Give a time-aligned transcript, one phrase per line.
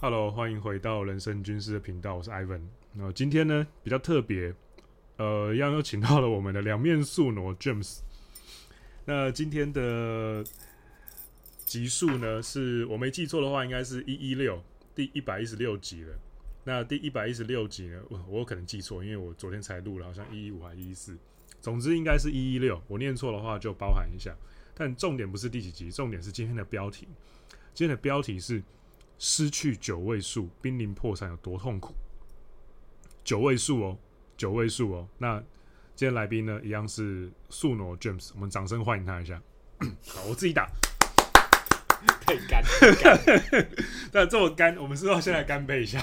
[0.00, 2.60] Hello，欢迎回到人生军事的频道，我是 Ivan。
[2.92, 4.52] 那今天呢比较特别，
[5.16, 8.00] 呃，一样又请到了我们的两面宿儺 James。
[9.06, 10.44] 那今天的
[11.64, 14.62] 集数呢，是我没记错的话，应该是一一六
[14.94, 16.18] 第一百一十六集了。
[16.64, 21.16] 那第一百一十六集呢，我我可能记错，因为我昨天才录了，好像一一五还一一四，
[21.60, 22.82] 总之应该是一一六。
[22.88, 24.36] 我念错的话就包含一下。
[24.74, 27.06] 但重点不是第几集，重点是今天的标题。
[27.72, 28.60] 今天的标题是。
[29.18, 31.94] 失去九位数，濒临破产有多痛苦？
[33.22, 33.98] 九位数哦，
[34.36, 35.08] 九位数哦。
[35.18, 35.38] 那
[35.94, 39.40] 今天来宾呢，一样是素挪 James，我们掌声欢迎他一下。
[40.06, 40.68] 好，我自己打，
[42.20, 42.62] 太干，
[43.00, 43.18] 干
[44.12, 46.00] 但这么干，我们是要先来干杯一下。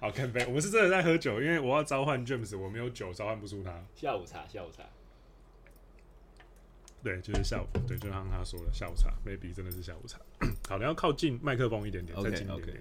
[0.00, 0.44] 好，干杯。
[0.46, 3.84] 我们是真的在喝酒，因为我要召唤 James，我没有酒召唤不出他。
[3.94, 4.82] 下午茶，下午茶。
[7.02, 10.20] 对，就是下午，对，就像他说的，下午茶，maybe 真的是下午茶。
[10.68, 12.76] 好，你要靠近麦克风一点点，okay, 再近一点点。
[12.76, 12.80] Okay.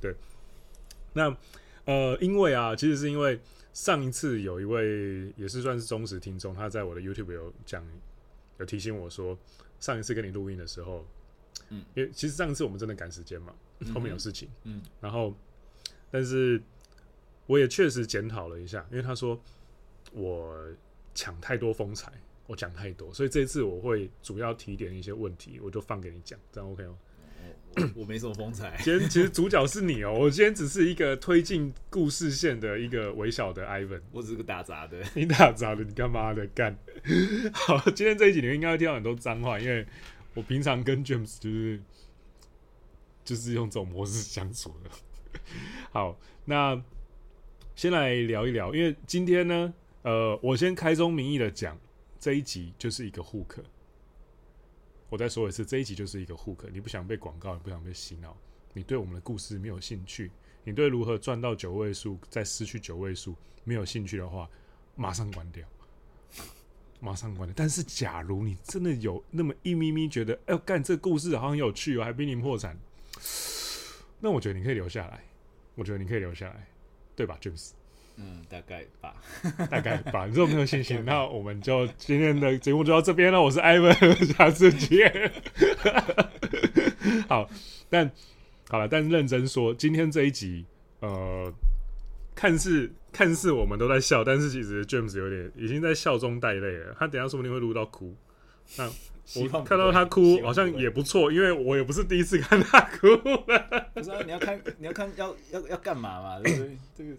[0.00, 0.16] 对，
[1.12, 1.36] 那
[1.84, 3.38] 呃，因为啊，其实是因为
[3.72, 7.86] 上一次有一位也是算是忠实听众，他在我的 YouTube 有讲，
[8.58, 9.38] 有提醒我说，
[9.78, 11.06] 上一次跟你录音的时候，
[11.68, 13.54] 嗯，因为其实上一次我们真的赶时间嘛，
[13.94, 15.32] 后面有事情，嗯，嗯，然后，
[16.10, 16.60] 但是
[17.46, 19.40] 我也确实检讨了一下，因为他说
[20.12, 20.56] 我
[21.14, 22.12] 抢太多风采。
[22.50, 26.96] 我讲太多，所以这次我会主要提点一些问题，我就放给你讲，这样 OK 吗？
[27.76, 28.76] 我，我没什么风采。
[28.82, 35.00] 今天其实主角是你哦，我今天只是一个推进故事线的一个微小的 Ivan，我只是个打杂的。
[35.14, 36.76] 你打杂的，你干嘛的干？
[37.52, 39.86] 好，今天这一集你们应该会听到很多脏话，因为
[40.34, 41.80] 我平常跟 James 就是
[43.24, 44.90] 就是用这种模式相处的。
[45.92, 46.82] 好，那
[47.76, 51.78] 先来聊一聊，因为今天呢，呃，我先开宗明义的讲。
[52.20, 53.64] 这一集就是一个 hook，
[55.08, 56.68] 我再说一次，这一集就是一个 hook。
[56.70, 58.36] 你不想被广告，你不想被洗脑，
[58.74, 60.30] 你对我们的故事没有兴趣，
[60.62, 64.46] 你对如何赚到九位数再失去九位数没有兴趣的话，
[64.96, 65.66] 马上关掉，
[67.00, 67.54] 马上关掉。
[67.56, 72.78] 但是，假如你真的有那么一咪咪觉得，哎呦，干这故事好像有趣哦，还濒临破产，
[74.20, 75.24] 那我觉得你可以留下来，
[75.74, 76.68] 我觉得你可以留下来，
[77.16, 77.70] 对吧，James？
[78.22, 79.14] 嗯，大概吧，
[79.70, 80.26] 大概吧。
[80.26, 83.40] 你这么没有信心， 那我们就今天的节目就到这边了。
[83.40, 85.32] 我是 Ivan， 下次见。
[87.26, 87.48] 好，
[87.88, 88.10] 但
[88.68, 90.66] 好了，但认真说，今天这一集，
[91.00, 91.50] 呃，
[92.34, 96.94] 看似看似我们都在笑，但是其实 James 有点已经在笑中带泪了。
[96.98, 98.14] 他等下说不定会录到哭。
[98.76, 98.86] 那
[99.36, 103.16] 我看到他哭，好像也不错，因为我也不是第一次看他哭。
[103.94, 106.40] 不是啊，你要看，你要看，要要要干嘛嘛？
[106.42, 106.76] 对不对？
[106.94, 107.16] 这个。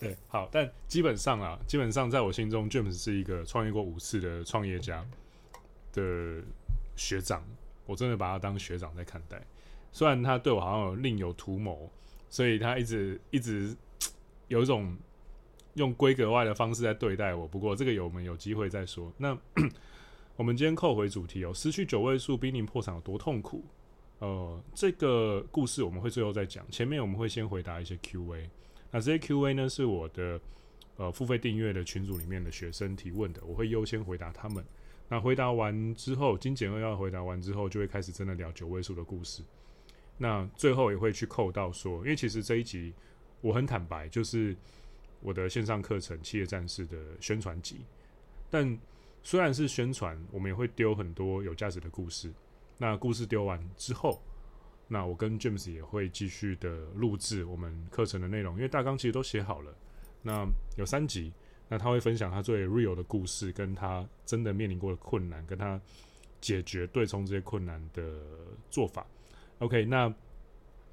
[0.00, 5.04] 对，好，但基本上啊，基本上在我心中，James 是一个创业过五次的创业家
[5.92, 6.42] 的
[6.96, 7.42] 学长，
[7.86, 9.40] 我真的把他当学长在看待。
[9.92, 11.90] 虽然他对我好像另有图谋，
[12.28, 13.74] 所以他一直一直
[14.48, 14.96] 有一种
[15.74, 17.46] 用规格外的方式在对待我。
[17.46, 19.12] 不过这个有我们有机会再说。
[19.16, 19.38] 那
[20.36, 23.64] 我们今天扣回主题哦，失去九位数濒临破产有多痛苦？
[24.18, 26.68] 呃，这个故事我们会最后再讲。
[26.70, 28.50] 前面我们会先回答一些 Q&A。
[28.94, 30.40] 那这些 Q&A 呢，是我的
[30.98, 34.64] 呃付费订阅的群组里面的学生提问的，我会优先回答他们。
[35.08, 39.42] 那回答完之后，精简扼要回答完之后，就会开始真的聊九位数的故事。
[40.16, 42.94] 那最后也会去扣到说，因为其实这一集
[43.40, 44.56] 我很坦白，就是
[45.20, 47.84] 我的线上课程《企业战士》的宣传集。
[48.48, 48.78] 但
[49.24, 52.32] 虽然是宣传，我们也会丢很多有价值的故事。
[52.78, 54.22] 那故事丢完之后，
[54.86, 59.74] 那我跟 James 也会继续的录制我们课程的内容，因为大纲其实都写好了。
[60.22, 60.46] 那
[60.76, 61.32] 有三集，
[61.68, 65.80] 那他会分享他最 real 的故事，跟他真的面临过的困难，跟他
[66.40, 68.20] 解决对冲这些困难的
[68.70, 69.06] 做法。
[69.60, 70.12] OK，那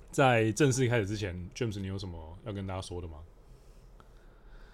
[0.09, 3.19] 在正式开始之前，James 你有什么要跟大家说的吗？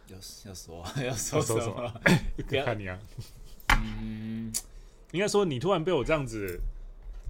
[0.07, 1.61] 要 要说要说什么？
[1.63, 2.99] 什么 看你啊。
[3.99, 4.53] 嗯，
[5.11, 6.59] 应该说你突然被我这样子。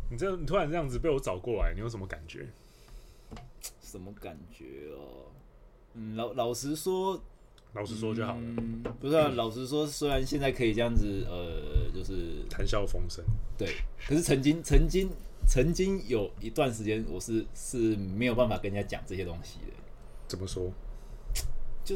[0.09, 2.47] 你这你突然这样子被我找过来，你有什么感觉？
[3.81, 5.31] 什么感觉哦？
[5.93, 7.19] 嗯，老老实说，
[7.73, 8.39] 老实说就好了。
[8.39, 13.23] 嗯、不是、啊，老实说，虽然现在可以这样子，呃，就是谈笑风生，
[13.57, 13.75] 对。
[14.05, 15.09] 可是曾经，曾经，
[15.47, 19.73] 曾经有一段时间，我是是没有办法跟人家讲这些东西的。
[20.27, 20.71] 怎么说？
[21.83, 21.95] 就，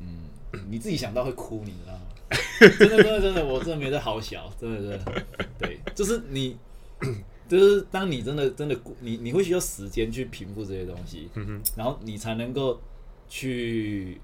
[0.00, 0.28] 嗯，
[0.68, 2.00] 你自己想到会哭，你知道吗？
[2.78, 5.24] 真的真的真的，我真的没得好小，真的真的，
[5.58, 6.56] 对，就是你，
[7.48, 11.30] 就是当你真的真的，你你会需要时间去平复这些东西，
[11.76, 12.80] 然后你才能够
[13.28, 14.20] 去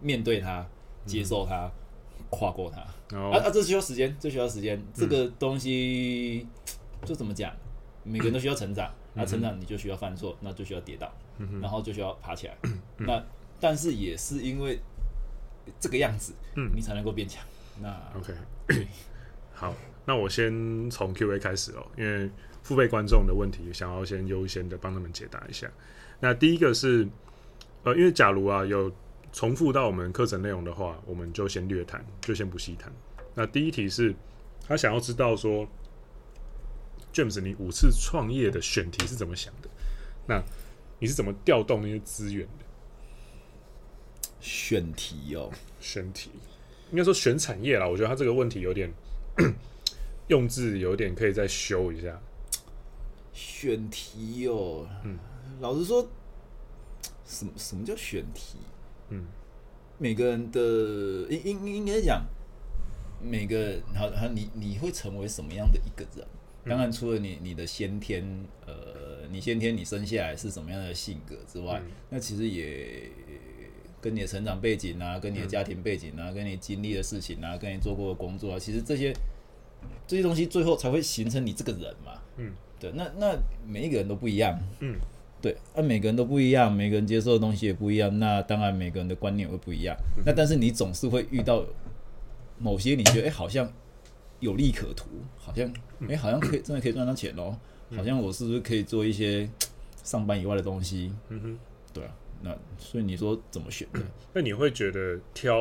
[0.00, 0.66] 面对它、
[1.06, 1.70] 接受它、
[2.28, 2.80] 跨过它。
[3.16, 4.82] 啊啊，这需要时间，这需要时间。
[4.94, 6.46] 这个东西
[7.04, 7.52] 就怎么讲？
[8.04, 12.56] 每个人都需要成长，那、嗯、成长你就需要犯错，那就需要跌倒，嗯、然后就需要爬起来。
[12.64, 13.24] 嗯、那
[13.60, 14.80] 但是也是因为
[15.80, 17.44] 这个样子，嗯，你才能够变强。
[17.80, 18.34] 那 OK，
[19.52, 19.74] 好，
[20.04, 22.30] 那我先从 Q&A 开始哦，因为
[22.62, 25.70] 付费观众的问题，想要先优先的帮他们解答一下。
[26.20, 27.08] 那第一个是，
[27.82, 28.92] 呃，因为假如啊有
[29.32, 32.92] 重复到我们课程内容的话，我们就先略谈，就先不细谈。
[33.34, 34.14] 那第一题是，
[34.66, 35.66] 他想要知道说
[37.12, 39.68] ，James，你五次创业的选题是怎么想的？
[40.26, 40.42] 那
[41.00, 42.61] 你是怎么调动那些资源的？
[44.42, 45.50] 选题哦，
[45.80, 46.30] 选题
[46.90, 47.88] 应该说选产业啦。
[47.88, 48.92] 我觉得他这个问题有点
[50.28, 52.20] 用字有点可以再修一下。
[53.32, 55.16] 选题哦，嗯，
[55.60, 56.06] 老实说，
[57.24, 58.58] 什么什么叫选题？
[59.08, 59.24] 嗯，
[59.96, 60.60] 每个人的
[61.30, 62.26] 应应应该讲。
[63.24, 66.26] 每个人，好，好，你你会成为什么样的一个人？
[66.64, 68.24] 当然，除了你你的先天，
[68.66, 73.10] 呃，你先天你生下来是什么样的性格之外，嗯、那其实也
[74.02, 79.14] 跟你的成长背景啊，跟你的家庭背景啊，嗯、跟你经历的事情啊，跟你做过的工作啊，其实这些
[80.06, 82.20] 这些东西最后才会形成你这个人嘛。
[82.36, 83.34] 嗯，对，那那
[83.66, 84.60] 每一个人都不一样。
[84.80, 84.96] 嗯，
[85.40, 89.96] 对，那、啊、每个人都不一样，每个人接受的东西也不一样，那当然每个人的观念会不一样。
[90.18, 91.64] 嗯、那但是你总是会遇到。
[92.58, 93.68] 某些你觉得哎、欸，好像
[94.38, 95.06] 有利可图，
[95.36, 95.66] 好像
[96.02, 97.58] 哎、欸，好像可以真的可以赚到钱哦，
[97.90, 99.48] 嗯、好像我是不是可以做一些
[100.04, 101.12] 上班以外的东西？
[101.28, 101.58] 嗯哼，
[102.42, 104.00] 那所以你说怎么选的？
[104.34, 105.58] 那你会觉得挑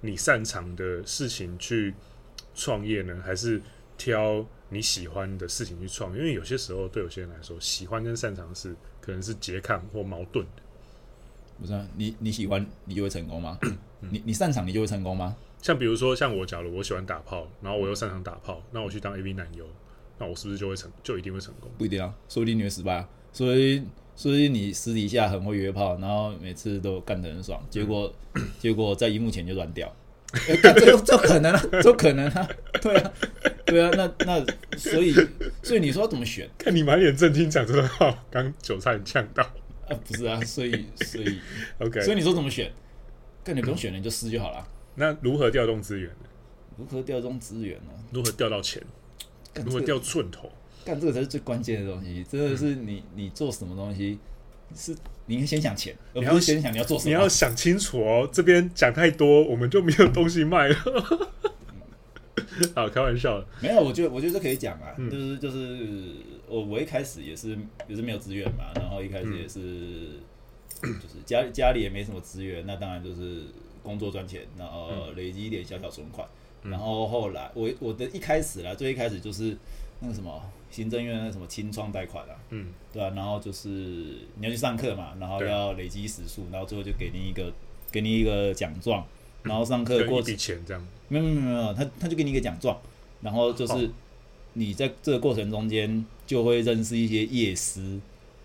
[0.00, 1.94] 你擅长的事情去
[2.54, 3.60] 创业呢，还是
[3.96, 6.18] 挑你喜欢的事情去创业？
[6.18, 10.62] 因为有些时候对有些人来说，喜欢跟擅长的事可能是拮抗或矛盾的。
[11.60, 13.58] 不是啊，你你喜欢你就会成功吗？
[14.00, 15.36] 你你擅长你就会成功吗？
[15.62, 19.66] 像比如说，像我，假如我喜欢打炮，然后我又擅长打炮，那我去当 AV 男优，
[20.18, 21.70] 那我是不是就会成，就一定会成功？
[21.76, 23.08] 不一定啊，说不定你会失败啊。
[23.30, 23.84] 所以，
[24.20, 29.90] 所以你私底下很会约炮，然后每次都干得很爽，结果，嗯、 结果在荧幕前就软掉，
[30.46, 32.46] 欸、这这可能啊， 这可能啊，
[32.82, 33.12] 对啊，
[33.64, 35.14] 对啊，那那所以，
[35.62, 36.46] 所以你说要怎么选？
[36.58, 39.42] 看你满脸震惊讲这个话，刚韭菜呛到
[39.88, 41.40] 啊，不是啊，所以，所以，
[41.80, 42.70] OK，所以你说怎么选？
[43.42, 44.68] 看你不用选了，你就撕就好了。
[44.96, 46.28] 那如何调动资源呢？
[46.76, 47.92] 如何调动资源呢？
[48.12, 48.82] 如何调到钱？
[49.64, 50.52] 如何调寸头？
[50.84, 52.24] 干这个才是最关键的东西。
[52.30, 54.18] 真的是你，你做什么东西
[54.74, 54.94] 是？
[55.26, 57.08] 你先想钱，而不是先想你要做什么。
[57.08, 58.28] 你要想清楚哦。
[58.32, 60.76] 这边讲太多，我们就没有东西卖了。
[62.74, 63.46] 好，开玩笑的。
[63.60, 64.94] 没有，我觉得我觉得这可以讲啊。
[65.10, 66.16] 就是就是
[66.48, 67.56] 我我一开始也是
[67.88, 69.60] 也是没有资源嘛，然后一开始也是
[70.82, 73.44] 就是家家里也没什么资源，那当然就是。
[73.82, 76.28] 工作赚钱，然后累积一点小小存款，
[76.64, 79.56] 嗯、然后后来我我的一开始啦，最一开始就是
[80.00, 80.38] 那个什么
[80.70, 87.52] 行政院那什么清创贷款啊，嗯，对啊，然后就是你要去上课嘛，然后要累积时数，然后最后就给你一个
[87.90, 89.04] 给你一个奖状，
[89.42, 92.80] 然后上课过程，一笔钱这样，没有没有没有，他他就给你一个奖状，
[93.20, 93.90] 然后就是
[94.52, 98.00] 你在这个过程中间就会认识一些业师。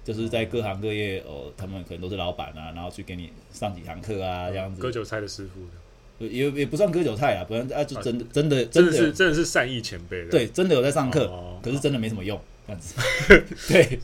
[0.05, 4.79] 就是在各行各业哦，他们可能都是老板啊，然后去给你上几堂课啊，这样子。
[4.79, 5.71] 割韭菜的师傅的，
[6.19, 11.29] 也也不算割韭菜啊，不然啊，就真的真的真的是真的是善意前辈的，对，真的有在上课，
[11.61, 12.95] 可是真的没什么用，这样子。
[13.67, 13.99] 对，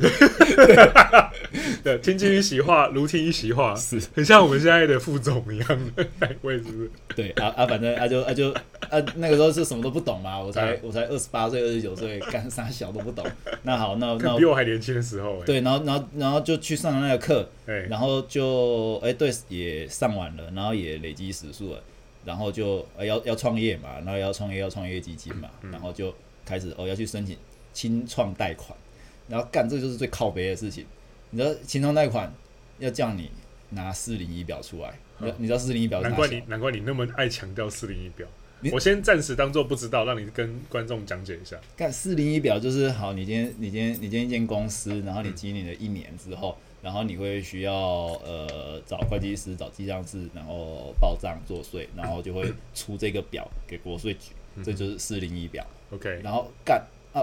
[1.84, 6.06] 对，听君一席话，如听一席话， 是很像我们现在的副总一样的
[6.42, 6.92] 位置。
[7.16, 13.26] 对啊啊，反正啊就啊就啊那个时候是什么都不懂嘛，我才我才二十八岁、二十九岁，干啥小都不懂。
[13.64, 17.50] 那好，那那比我还年轻的时候，对，然后然后然后就去上了那个课，
[17.90, 21.82] 然后就哎对，也上完了，然后也累积时数了，
[22.26, 26.14] 然后就呃要要创业嘛，然后要创业要创业基金嘛，然后就
[26.46, 27.38] 开始哦要去申请
[27.74, 28.78] 清创贷款，
[29.28, 30.86] 然后干这个就是最靠北的事情，
[31.30, 32.34] 你知道清创贷款
[32.80, 33.32] 要叫你
[33.70, 34.94] 拿四零一表出来。
[35.38, 36.02] 你知道四零一表？
[36.02, 38.28] 难怪你难怪你那么爱强调四零一表。
[38.72, 41.56] 我先暂时当做不知道，让你跟观众讲解一下。
[41.78, 54.32] 干四零一表就是好，你今天你今天你今天一间公司，然后你经营了一年之后，然后你会需要呃找会计师、找记账师，然后报账作税，然后就会出这个表给国税局，
[54.64, 55.66] 这就是四零一表。
[55.92, 56.82] OK，然后干
[57.14, 57.22] 啊，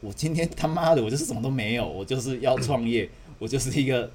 [0.00, 4.10] 我今天他妈的我就是什么都没有，我就是要创业， 我就是一个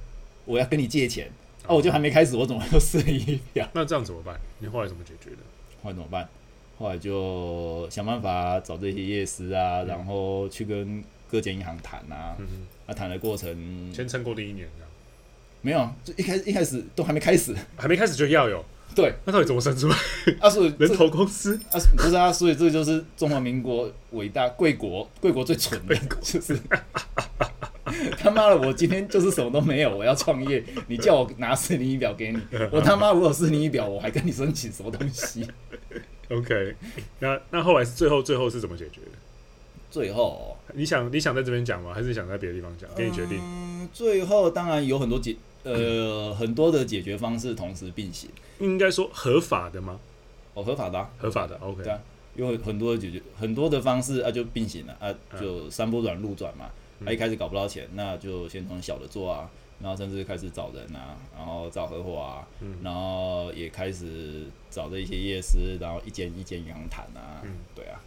[0.45, 1.31] 我要跟你借钱。
[1.65, 3.65] 哦，我就还没开始，我怎么又四零一表？
[3.73, 4.37] 那这样怎么办？
[4.59, 5.37] 你后来怎么解决的？
[5.81, 6.27] 后来怎么办？
[6.77, 12.35] 后来就想办法找这些业师啊，嗯、然后去跟各间银行谈啊。
[12.37, 14.89] 嗯、哼啊，谈的过程先撑过第一年，这样
[15.61, 18.63] 没有，就一开始一开始都还没开始， 还没开始就要有，
[18.93, 19.95] 对，那到底怎么生出来？
[20.41, 26.59] 啊，所以 人头公司啊，不是啊，所以这就是中华民国伟大贵国，贵国最蠢的，就是
[28.17, 32.39] 他妈的，我今天就是什么都没有，我要创业，你叫我拿四零一表给你，
[32.71, 35.47] 我他妈如果四零一表，我还跟你申请什么东西
[36.29, 36.75] ？OK，
[37.19, 39.11] 那那后来是最后最后是怎么解决的？
[39.93, 41.93] 最后，你想你想在这边讲吗？
[41.93, 42.89] 还是想在别的地方讲？
[42.95, 43.37] 给你决定。
[43.39, 45.35] 嗯，最后当然有很多解。
[45.61, 49.99] 呃，很多的解决方式同时并行，应该说合法的吗？
[50.55, 51.83] 哦，合法的、啊，合法的，OK。
[51.83, 51.99] 对啊，
[52.35, 56.65] 有很多的解决很多的方式啊，就并行了啊，就山不转路转嘛。
[57.01, 59.47] 他、嗯啊、一开始搞不到钱，那就先从小的做啊，
[59.79, 68.01] 然后甚至开始找人啊，然后找合伙啊，嗯、然后也开始找这一些业师，然后一间一间银行谈啊，嗯、对啊，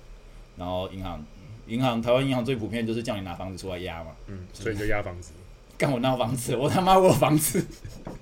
[0.58, 1.24] 然后银行
[1.66, 5.32] 银行台湾银行最普遍就是叫你拿房子出来押嘛，嗯，所以你就押房子。
[5.78, 7.64] 干我那房子，我他妈我有房子，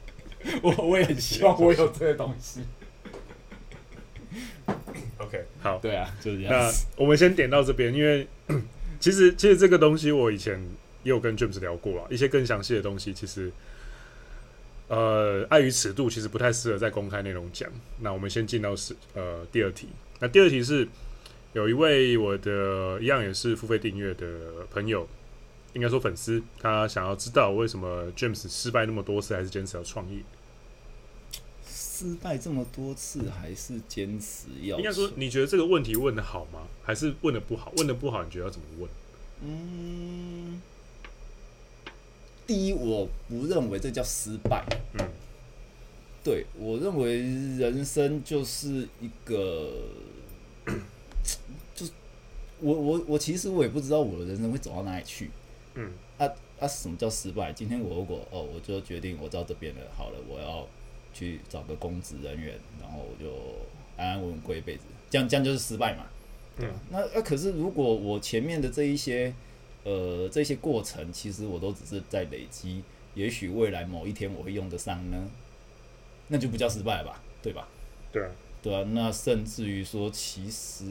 [0.62, 2.60] 我我也很希望 我有这个东西。
[5.18, 6.52] OK，好，对啊，就是这样。
[6.52, 8.26] 那我们先点到这边，因为
[8.98, 10.58] 其实其实这个东西我以前
[11.02, 13.52] 也有跟 James 聊过啊，一些更详细的东西，其实
[14.88, 17.70] 呃碍于尺度，其实不太适合在公开内容讲。
[18.00, 20.88] 那我们先进到是呃第二题，那第二题是
[21.54, 24.26] 有一位我的一样也是付费订阅的
[24.70, 25.08] 朋友。
[25.72, 30.20] 应该说，粉丝他想要知道为什么 James 失败那么多次，还是坚持要创业？
[31.66, 34.78] 失败这么多次，还是坚持要？
[34.78, 36.68] 应该说，你觉得这个问题问的好吗？
[36.84, 37.72] 还是问的不好？
[37.76, 38.90] 问的不好，你觉得要怎么问？
[39.42, 40.62] 嗯，
[42.46, 44.64] 第一，我不认为这叫失败。
[44.92, 45.08] 嗯，
[46.22, 47.18] 对，我认为
[47.58, 49.72] 人生就是一个。
[51.74, 51.86] 就
[52.60, 55.30] 我我我其实我也不知道我的人生会走到哪里去。
[55.74, 56.28] 嗯，啊
[56.60, 57.52] 啊，什么叫失败？
[57.52, 60.66] 今天我如果哦，我就决定我到这边了，好了，我要
[61.12, 63.32] 去找个公职人员，然后我就
[63.96, 66.06] 安安稳稳过一辈子，这样这样就是失败嘛？
[66.58, 69.34] 嗯，那那、啊、可是如果我前面的这一些
[69.82, 75.28] 呃这些过程，其实我都只是在累积，也许未来某一天我会用得上呢，
[76.28, 77.20] 那就不叫失败吧？
[77.42, 77.66] 对吧？
[78.12, 78.30] 对啊，
[78.64, 80.84] 对啊，那甚至于说，其实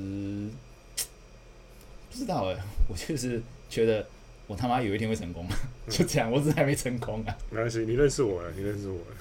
[2.09, 4.07] 不知道哎、欸，我就是觉得。
[4.45, 5.47] 我他妈有一天会成功，
[5.87, 7.33] 就这样，我只是还没成功啊。
[7.49, 9.15] 没关系，你认识我了，你认识我了。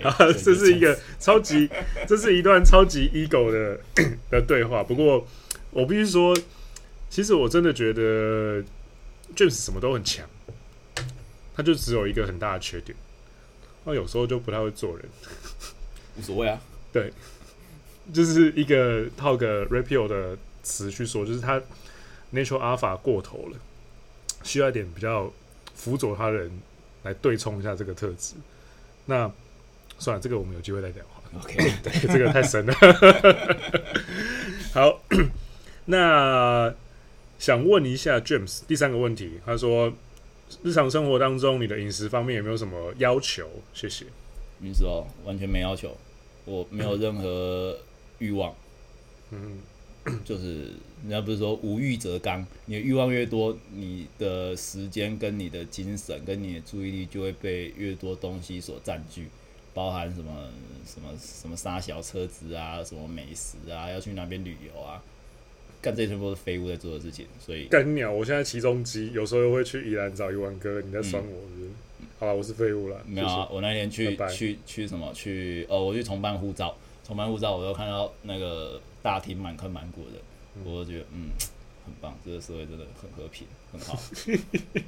[0.10, 1.68] 好，这是一个超级，
[2.08, 3.78] 这是一段超级 ego 的
[4.30, 4.82] 的对话。
[4.82, 5.28] 不过
[5.70, 6.34] 我必须说，
[7.10, 8.64] 其实我真的觉得
[9.36, 10.26] James 什么都很强，
[11.54, 12.96] 他就只有一个很大的缺点，
[13.84, 15.06] 他有时候就不太会做人。
[16.16, 16.58] 无所谓啊，
[16.94, 17.12] 对，
[18.12, 21.60] 就是一个套个 rapio 的词去说，就是他
[22.32, 23.58] natural alpha 过头了。
[24.42, 25.32] 需要一点比较
[25.74, 26.50] 辅佐他人
[27.02, 28.34] 来对冲一下这个特质。
[29.06, 29.30] 那
[29.98, 31.04] 算了，这个我们有机会再聊。
[31.40, 32.74] OK， 对，这个太深了。
[34.72, 35.00] 好，
[35.86, 36.72] 那
[37.38, 39.92] 想问一下 James 第三个问题，他说
[40.62, 43.48] 日常生活当中你的饮食方面有没有什么要求？
[43.74, 44.06] 谢谢。
[44.62, 45.96] 饮食哦，完全没要求，
[46.44, 47.76] 我没有任何
[48.18, 48.54] 欲望。
[49.30, 49.58] 嗯。
[50.24, 50.66] 就是
[51.02, 59.26] 人家不是说无欲则刚，你的欲望越多，你的时间跟你的精神跟你的注意力就会被越多东西所占据，
[59.74, 60.48] 包含什么
[60.86, 65.02] 什么什么杀小车子啊，什么美食啊，要去那边旅游啊，
[65.82, 67.26] 干这些全部都是废物在做的事情。
[67.44, 71.66] 所以干鸟，我现在骑重机，有时候又会去宜兰找一万哥，你在酸我是不是？
[71.66, 73.02] 嗯、好了，我是废物了。
[73.04, 76.76] 没有我那天去去去什么去哦，我去重办护照，
[77.06, 78.80] 重办护照，我又看到那个。
[79.02, 80.18] 大厅满坑满谷的，
[80.64, 81.28] 我就觉得嗯，
[81.84, 83.96] 很棒，这个社会真的很和平，很好。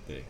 [0.08, 0.24] 对，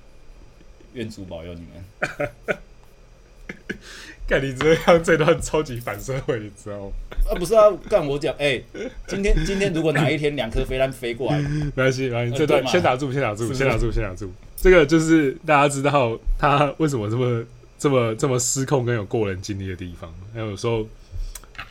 [0.92, 2.28] 愿主保佑你们。
[4.28, 6.92] 干你这样这段超级反社会，你知道吗？
[7.32, 8.64] 啊，不是啊，干我讲，哎、欸，
[9.06, 14.30] 今天今天如果哪一天两颗飞弹飞过来，没关系，没关系，这段先打住，先打住，先打住，先打住。
[14.54, 17.42] 这个就是大家知道他为什么这么
[17.78, 20.86] 这么这么失控跟有过人经历的地方，还有有时候。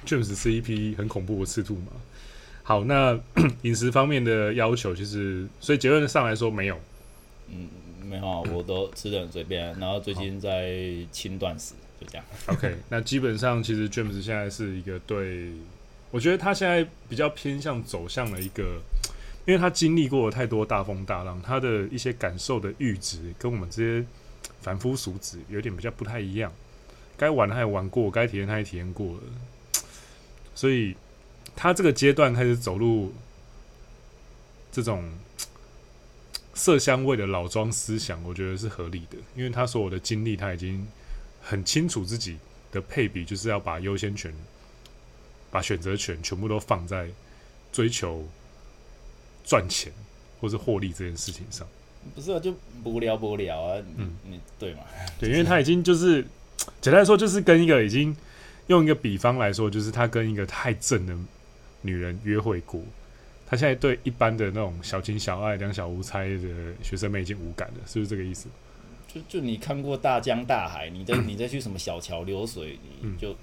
[0.05, 1.91] 确实是一匹很恐怖的赤兔马。
[2.63, 3.17] 好，那
[3.63, 6.77] 饮食方面的要求，其实所以结论上来说没有。
[7.49, 7.69] 嗯，
[8.03, 9.67] 没有， 我都吃的很随便。
[9.79, 10.77] 然后最近在
[11.11, 12.25] 轻断食，就这样。
[12.47, 15.51] OK，那基本上其实 James 现在是一个对，
[16.11, 18.81] 我觉得他现在比较偏向走向了一个，
[19.45, 24.05] 因为他经历过了太多大风大浪，他的一些感受的阈值跟我们这些
[24.59, 26.51] 凡夫俗子有点比较不太一样。
[27.15, 29.21] 该玩他也玩过，该体验他也体验过了。
[30.57, 30.95] 所以，
[31.55, 33.13] 他这个阶段开始走入
[34.71, 35.07] 这种
[36.55, 39.17] 色香味的老庄思想，我觉得是合理的。
[39.35, 40.87] 因为他所有的经历，他已经
[41.43, 42.37] 很清楚自己
[42.71, 44.33] 的配比，就是要把优先权
[45.51, 47.07] 把选择权全部都放在
[47.71, 48.27] 追求
[49.45, 49.93] 赚钱
[50.41, 51.67] 或是获利这件事情上。
[52.15, 52.51] 不是啊，就
[52.83, 53.83] 无聊无聊啊。
[53.95, 54.79] 嗯，你对嘛？
[55.19, 56.23] 对，因为他已经就是
[56.81, 58.17] 简单来说，就是跟一个已经
[58.67, 61.15] 用一个比方来说，就是他跟一个太正的
[61.81, 62.81] 女人约会过。
[63.49, 66.39] 他现在对一般的那种小情小爱、两小无猜的
[66.83, 68.47] 学生妹已经无感了，是不是这个意思？
[69.07, 73.37] 就就你看过大江大海，你再你再去什么小桥流水，你就、 嗯、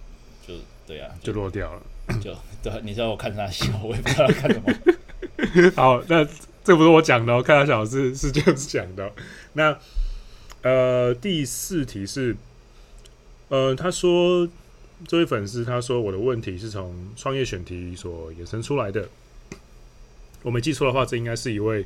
[0.47, 0.54] 就
[0.87, 1.83] 对啊，就，就落掉了。
[2.21, 5.71] 就对，你知道我看他笑，我也不知道他看什么。
[5.75, 6.23] 好，那
[6.62, 9.11] 这不是我讲的哦，看他笑是是这样子讲的。
[9.54, 9.78] 那
[10.61, 12.37] 呃，第四题是，
[13.49, 14.47] 呃，他说
[15.06, 19.08] 这位粉丝他说我的问题是从创业选题所衍生出来的。
[20.42, 21.84] 我没记错的话，这应该是一位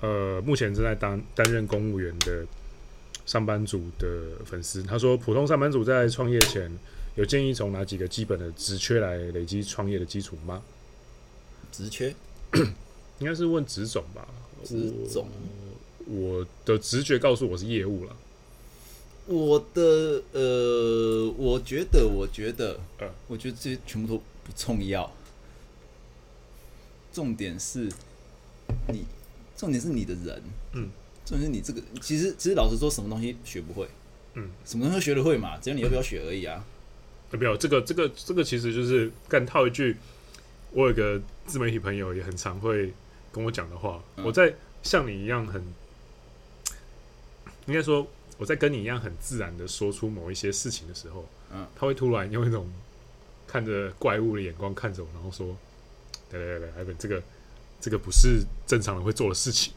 [0.00, 2.44] 呃，目前正在担担任公务员的
[3.24, 4.82] 上班族的粉丝。
[4.82, 6.70] 他说，普通上班族在创业前
[7.16, 10.62] 有建议从哪几个基本的职缺来累积创业的基础吗？
[11.72, 12.14] 职缺
[13.18, 14.28] 应该是问职种吧？
[14.62, 15.26] 职种，
[16.06, 18.14] 我的直觉告诉我是业务了。
[19.26, 25.10] 我的呃，我觉得，我觉得，呃，我觉得这些全部都不重要。
[27.12, 27.88] 重点是
[28.88, 29.04] 你，
[29.56, 30.90] 重点是你的人，嗯，
[31.24, 33.88] 重点是你这个，其实其实老实说，什么东西学不会，
[34.34, 35.56] 嗯，什么东西学得会嘛？
[35.58, 36.64] 只要你要不要学而已啊。
[37.30, 39.96] 没有这个这个这个，其实就是干套一句，
[40.72, 42.92] 我有个自媒体朋友也很常会
[43.32, 45.60] 跟我讲的话，嗯、我在像你一样很，
[47.66, 48.06] 应该说
[48.38, 52.66] 我在跟你一样很自然的说出某一些事情的时候，嗯，他会突然用一种
[53.46, 55.56] 看着怪物的眼光看着我，然后说。
[56.30, 57.22] 对对对，艾文，这个
[57.80, 59.72] 这个不是正常人会做的事情。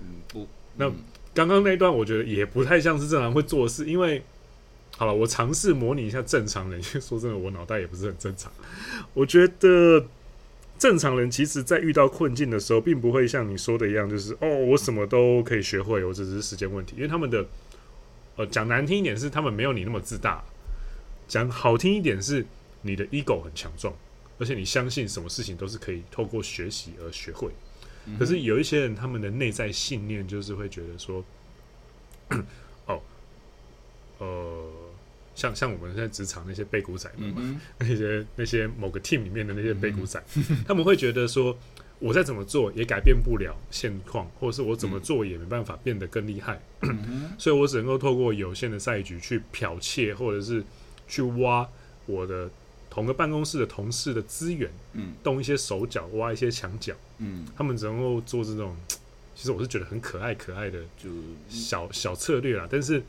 [0.00, 0.90] 嗯，不，那
[1.32, 4.22] 刚刚那一段我觉得也不太像是正常人会做的事，因为
[4.98, 6.82] 好了，我尝试模拟一下正常人。
[6.82, 8.52] 说真的，我脑袋也不是很正常。
[9.14, 10.04] 我觉得
[10.78, 16.94] 正常人其实在遇到困境的时候，并不会像你说的一样，就是哦，我什么都可以学会，我只是时间问题。
[16.96, 17.46] 因为他们的
[18.36, 20.44] 呃，讲难听一点是他们没有你那么自大，
[21.26, 22.44] 讲好听一点是
[22.82, 23.94] 你的 ego 很强壮。
[24.38, 27.50] 而且你相信什么事情都是可以透过学习而学会，
[28.18, 31.24] 可是有一些人他们的内在信念就是会觉得说，
[32.84, 33.00] 哦，
[34.18, 34.70] 呃，
[35.36, 40.20] 像像我们现在职场那些背骨仔们嘛， 那些那些某个 team 里面的那些背骨仔，
[40.66, 41.56] 他们会觉得说，
[42.00, 46.60] 我再怎么做也改变不了现况，或者是我怎么做也没办法变得更厉害，
[47.38, 50.64] 所以我只能够透过有限的赛局去剽窃，或者是
[51.06, 51.68] 去挖
[52.06, 52.50] 我的。
[52.88, 58.74] 同个办公室的同事的资源，嗯，动一些手脚，挖一些墙角，嗯，他们只能够做这种，
[59.34, 61.10] 其实我是觉得很可爱可爱的，就
[61.46, 62.66] 小小策略啦。
[62.70, 63.02] 但是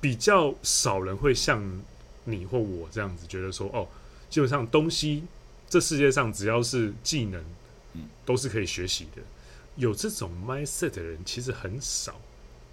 [0.00, 1.62] 比较少人会像
[2.24, 3.86] 你或我这样子觉得说，哦，
[4.28, 5.24] 基本上东西
[5.68, 7.42] 这世界上只要是技能，
[7.94, 9.22] 嗯，都是可以学习的。
[9.76, 12.14] 有这种 mindset 的人其实很少。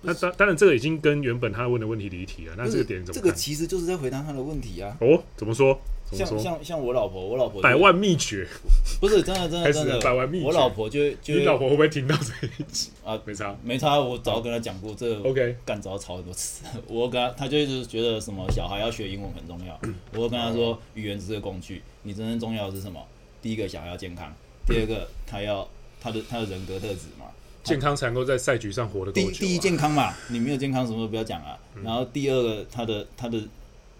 [0.01, 2.55] 那当当然，这个已经跟原本他问的问题离题了。
[2.57, 3.21] 那这个点怎么？
[3.21, 4.97] 这个其实就是在回答他的问题啊。
[4.99, 5.79] 哦，怎么说？
[6.13, 8.47] 像像像我老婆，我老婆百万秘诀
[9.01, 10.45] 不是真的真的真的百万秘诀。
[10.45, 13.19] 我老婆就就你老婆会不会听到这一集啊？
[13.25, 15.29] 没差没差，我早跟她讲过这个。
[15.29, 16.63] OK，干早吵很多次。
[16.87, 19.79] 我跟她，她就一直觉得什么小孩要学英文很重要。
[20.13, 23.01] 我跟她说，语言只是个工具，你真正重要的是什么？
[23.41, 24.33] 第一个小孩要健康，
[24.67, 25.67] 第二个他要
[26.01, 27.25] 他的他的人格特质嘛，
[27.63, 29.31] 健康才能够在赛局上活得够久。
[29.31, 31.59] 第一健康嘛，你没有健康什么都不要讲啊。
[31.83, 33.41] 然后第二个他的他的。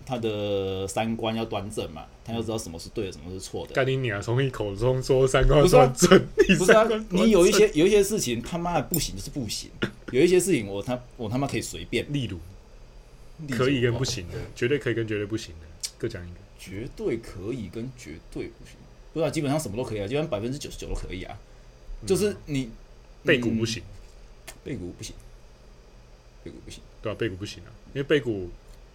[0.05, 3.73] 他的三观要端正嘛，他要知道什么是对的，什么是错的。
[3.73, 4.21] 干你娘！
[4.21, 6.87] 从你口中说三观端正，不是啊？
[7.09, 9.69] 你有一些有一些事情他妈的不行就是不行，
[10.11, 12.05] 有一些事情我他我他妈可以随便。
[12.11, 12.37] 例如，
[13.49, 16.39] 可以跟不行的，绝对可以跟绝对不行的，各讲一个。
[16.59, 18.75] 绝对可以跟绝对不行，
[19.13, 19.29] 不是啊？
[19.29, 21.37] 基本上什么都可以啊，基本上百分之九十九都可以啊。
[22.05, 22.69] 就是你
[23.23, 23.81] 背骨不行，
[24.63, 25.15] 背骨不行，
[26.43, 28.49] 背骨不行，对啊，背骨不行啊，因为背骨。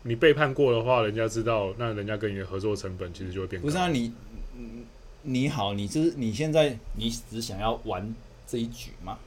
[0.09, 3.66] 你背叛过的话，人家知道，那人家跟你的合作成本其实就会变高。
[3.66, 4.11] 不是啊，你，
[5.21, 8.14] 你好，你就是你现在你只想要玩
[8.47, 9.18] 这一局吗？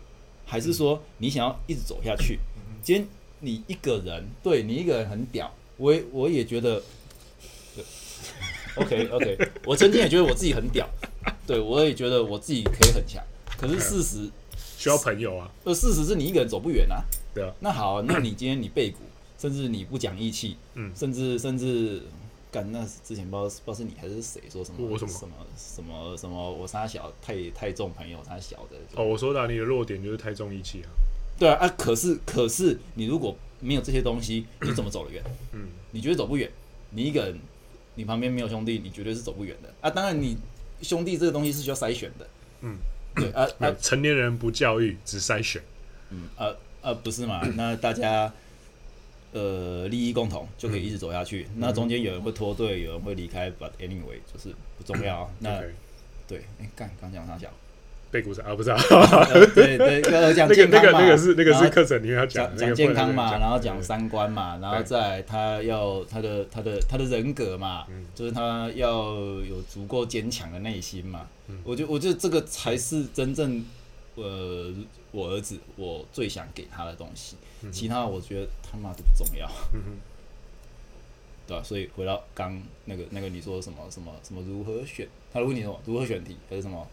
[0.43, 2.39] 还是说你想要一直走下去？
[2.81, 3.07] 今天
[3.41, 6.81] 你一个人，对你一个人很屌，我也我也觉得
[8.73, 10.89] ，OK OK，我曾经也觉得我自己很屌，
[11.45, 13.23] 对我也觉得我自己可以很强。
[13.55, 14.27] 可是事实
[14.79, 17.05] 需要朋友啊，呃，事实是你一个人走不远啊。
[17.35, 18.97] 对啊，那好，那你今天你背骨。
[19.41, 22.03] 甚至你不讲义气，嗯，甚至甚至
[22.51, 30.89] 干那之前不知道不知道是你还是谁说什么什么什么什么什么我杀小太太重朋友他小的哦，我说的你的弱点就是太重义气啊，
[31.39, 35.23] 对啊啊，可是可是你如果没有这些东西，你怎么走得远？
[35.53, 36.51] 嗯，你觉得走不远？
[36.91, 37.35] 你一个人，
[37.95, 39.89] 你你旁边没有兄弟，你绝对是走不远的啊。
[39.89, 40.35] 当然，你
[40.81, 42.27] 兄弟这个东西是需要筛选的。
[42.61, 42.77] 嗯，
[43.15, 45.61] 对啊啊，成年人不教育，只筛选。
[46.09, 46.47] 嗯啊
[46.81, 47.41] 啊，不是嘛？
[47.55, 48.33] 那大家
[49.33, 51.47] 呃利益共同，就可以一直走下去。
[51.53, 55.29] 嗯、那中间有人会脱队，有人会离开，but anyway 就是不重要。
[55.39, 55.69] 那 Okay.
[56.27, 57.51] 对，哎、欸，干刚讲啥讲？
[58.09, 58.77] 背骨上啊，不是啊，
[59.55, 60.01] 对对，
[60.33, 71.25] 讲那个那个那个是那个是课程里面要讲讲健康嘛，然后讲三观嘛，然后再他要他的他的他的人格嘛，就是他要有足够坚强的内心嘛。
[71.47, 73.63] 嗯我觉得我觉得这个才是真正
[74.15, 74.73] 呃
[75.11, 77.35] 我儿子我最想给他的东西，
[77.71, 79.49] 其他我觉得他妈都不重要。
[81.47, 81.63] 对吧？
[81.63, 85.07] 所以回到刚那个那个你说什么什么什么如何选？
[85.33, 86.87] 他问你什么如何选题还是什么？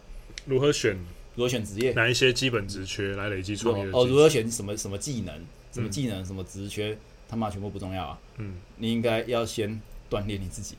[0.47, 0.97] 如何选？
[1.37, 1.93] 如何选职业？
[1.93, 3.85] 哪一些基本职缺来累积创业？
[3.93, 5.47] 哦，如何选什么什么技能？
[5.73, 6.25] 什么技能？
[6.25, 6.93] 什么职缺？
[6.93, 8.19] 嗯、他妈全部不重要啊！
[8.39, 10.75] 嗯，你应该要先锻炼你自己，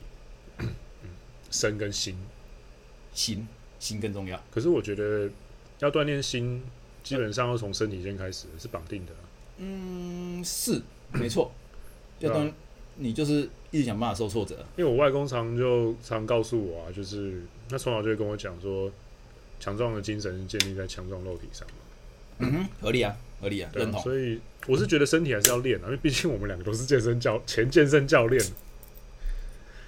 [1.50, 2.18] 身跟心，
[3.14, 3.48] 心
[3.78, 4.38] 心更重要。
[4.50, 5.30] 可是我觉得
[5.78, 6.62] 要锻炼心，
[7.10, 9.12] 基本上要从身体先开始，是绑定的。
[9.58, 10.80] 嗯，是
[11.12, 11.50] 没错。
[12.20, 12.52] 要当
[12.94, 14.54] 你就是一直想办法受挫折。
[14.76, 18.90] 因为我外公常就常告诉我啊，就是他从小就会跟我讲说。
[19.62, 21.74] 强壮的精神是建立在强壮肉体上嘛？
[22.38, 24.00] 嗯哼，合理啊，合理啊，认同。
[24.00, 28.42] 所以我是觉得身体还是要练啊，因为毕竟我们两个都是健身教 前健身教练。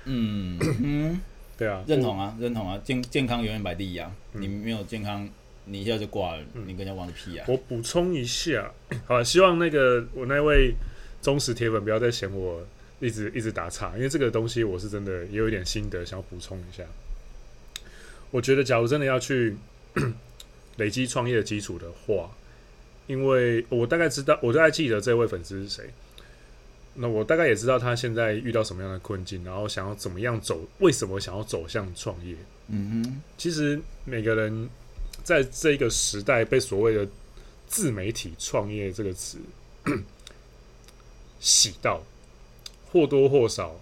[0.05, 1.19] 嗯嗯，
[1.57, 4.15] 对啊，认同啊，认同啊，健健康永远摆第一啊！
[4.33, 5.27] 你没有健康，
[5.65, 7.47] 你一下就挂了，你跟人家玩个屁啊！
[7.49, 8.73] 我补充一下，
[9.07, 10.75] 好，希望那个我那位
[11.21, 12.67] 忠实铁粉不要再嫌我
[13.01, 16.83] 一直一直打岔，因为这个东西我是真的也有一点心得，想要补充一下。
[18.31, 19.57] 我觉得，假如真的要去
[20.79, 22.31] 累积创业的基础的话，
[23.07, 25.91] 因为我大概知道，我大概记得这位粉丝是谁，
[26.95, 32.35] 那我大概也知道他现在遇到什么样的困境，然后想要怎么样走，为什么想要走向创业？
[32.69, 34.69] 嗯哼，其实每个人
[35.25, 37.09] 在这个时代被所谓的
[37.67, 39.39] 自媒体创业这个词
[41.41, 42.03] 洗到，
[42.91, 43.81] 或多或少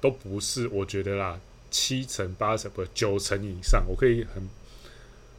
[0.00, 1.40] 都不是，我觉得啦。
[1.72, 4.42] 七成、八成不九成以上，我可以很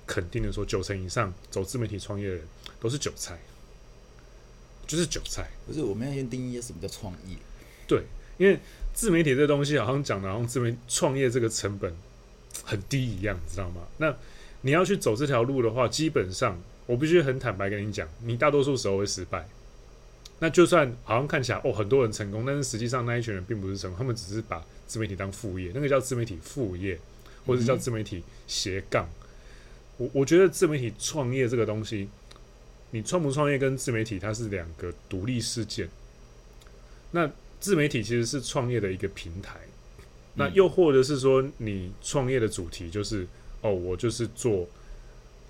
[0.08, 2.47] 肯定的说，九成以上走自媒体创业的人
[2.80, 3.38] 都是韭菜，
[4.88, 5.52] 就是韭菜。
[5.67, 7.36] 不是，我们要先定义什么叫创业？
[7.86, 8.04] 对，
[8.38, 8.58] 因为
[8.93, 11.93] 自媒体这东西好像讲的，好像自媒体创业这个成本
[12.63, 13.82] 很低一样，知道吗？
[13.97, 14.15] 那
[14.62, 19.47] 你要去走这条路的话，基本上我必须很坦白跟你讲，你大多数时候会失败。
[20.39, 27.00] 那就算好像看起来哦，很多人成功，但是实际上那一群人并不是成功，他们只是把自媒体当副业，那个叫自媒体副业，
[27.45, 29.08] 或者叫自媒体斜杠。
[29.97, 32.10] 我我觉得自媒体创业这个东西，
[32.89, 35.88] 你创不创业跟自媒体它是两个独立事件。
[37.12, 39.60] 那自媒体其实是创业的一个平台，
[40.34, 43.28] 那又或者是说你创业的主题就是
[43.62, 44.67] 哦，我就是做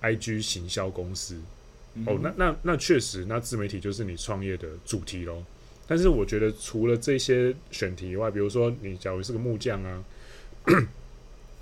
[0.02, 1.40] IG 行销公司。
[2.06, 5.44] 哦，那那那确实，那自媒体就是你创业的主题喽。
[5.88, 10.04] 但是我觉得，除了这些选题以外，比如说你假如是个木匠啊，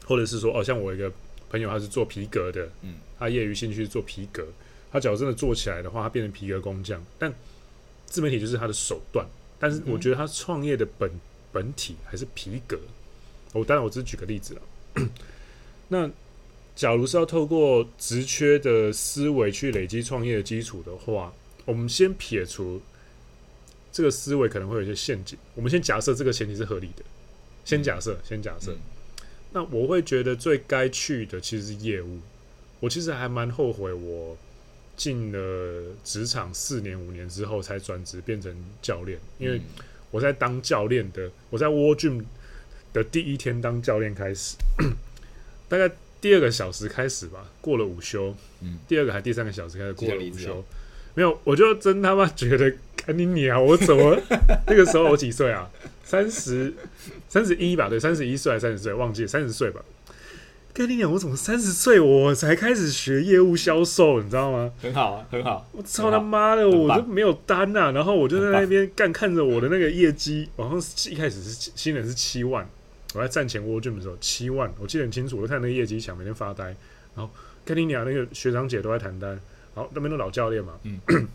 [0.06, 1.12] 或者是说，哦，像我一个
[1.50, 4.48] 朋友，他是做皮革的，嗯，他业余兴趣是做皮革，
[4.92, 7.04] 他假如真的做起来的话，他变成皮革工匠。
[7.18, 7.34] 但
[8.06, 9.26] 自媒体就是他的手段，
[9.58, 11.10] 但是我觉得他创业的本
[11.52, 12.80] 本体还是皮革。
[13.54, 14.62] 哦，当然我只是举个例子了。
[15.90, 16.08] 那
[16.80, 21.34] 假如是要透过职缺的思维去累积创业的基础的话，
[21.66, 22.82] 我们先撇除。
[23.92, 25.38] 这个思维可能会有一些陷阱。
[25.56, 27.04] 我们先假设这个前提是合理的，
[27.66, 28.74] 先假设，先假设。
[29.52, 32.20] 那我会觉得最该去的其实是业务。
[32.80, 34.38] 我其实还蛮后悔，我
[34.96, 39.60] 进了职场四年五年之后才转职变成教练，因为
[40.12, 42.24] 我在当教练的，我在 Gym
[42.94, 44.56] 的第一天当教练开始，
[45.68, 48.36] 大概第二个小时开始吧，过了午休，
[48.88, 50.64] 第二个还第三个小时开始过了午休，
[51.14, 52.74] 没有，我就真他妈觉得。
[53.06, 54.16] 哎，你你啊，我怎么
[54.68, 55.68] 那个时候我几岁啊？
[56.04, 56.72] 三十
[57.30, 58.94] 三十一吧，对，三十一岁还是三十岁？
[58.94, 59.82] 忘记三十岁吧。
[60.74, 64.22] 跟你讲，我怎么三十岁我才开始学业务销售？
[64.22, 64.72] 你知道吗？
[64.82, 65.68] 很好啊，很好。
[65.72, 67.92] 我操他妈的，我就没有单呐、啊。
[67.92, 72.70] 然后我就在那边干，看着我的那个业绩，好像一开始是新人是七万，
[73.14, 75.40] 我在战前 World Gym 的时候七万，我记得很清楚。
[75.42, 76.66] 我看那个业绩，墙每天发呆。
[77.16, 77.30] 然后
[77.66, 79.40] 跟你俩，那个学长姐都在谈单，
[79.74, 81.00] 好，那边都老教练嘛，嗯。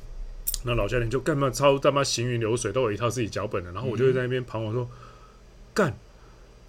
[0.67, 3.71] 那老教练就干嘛超他妈行云流水，都有一套自己脚本的。
[3.73, 4.89] 然后我就会在那边旁我说
[5.75, 5.95] 干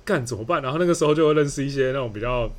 [0.04, 0.62] 干怎么办？
[0.62, 2.52] 然后那个时候就会认识一些那种比较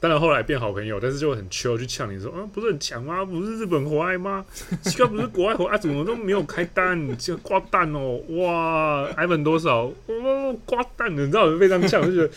[0.00, 3.22] 当然后来变好朋友，但是就很 chill 去呛你说，啊，不是很强吗？
[3.22, 4.42] 不是日本火爱吗？
[4.80, 7.18] 奇怪，不是国外火爱，怎么都没有开单？
[7.18, 9.92] 就挂蛋哦，哇，Ivan 多少？
[10.06, 12.30] 哦，挂单，你知道我非常呛，就觉得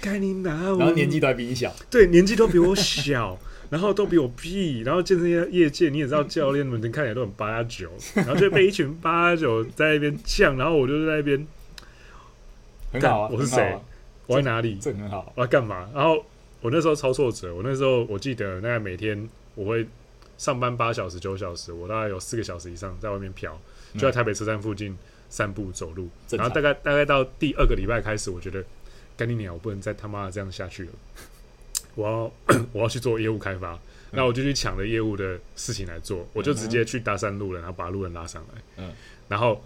[0.00, 11.46] 该你拿，然后年纪都还比你小，对，年纪都比我小， 然后都比我屁，然后健身业业界你也知道，教练们看起来都很八九，然后就被一群八九在那边呛，然后我就在那边，
[12.94, 13.78] 很好啊，我是谁？
[14.26, 14.78] 我在哪里？
[14.80, 15.86] 这很好，我要干嘛？
[15.94, 16.24] 然后。
[16.60, 19.86] 我那时候超挫折，我那时候我记得，大概每天我会
[20.36, 23.56] 上班八小时、九小时，我大概有四个小时以上在外面飘，
[23.94, 24.96] 就在台北车站附近
[25.30, 26.08] 散步走路。
[26.30, 28.64] 然后大概大概到第二个礼拜开始，我觉得
[29.16, 30.90] 干你娘，我不能再他妈的这样下去了。
[31.94, 32.32] 我要
[32.72, 33.78] 我要去做业务开发，
[34.10, 38.62] 那我就去抢了业务的事情来做，我就直接去搭讪路人，然后把路人拉上来。
[38.78, 38.92] 嗯，
[39.28, 39.64] 然后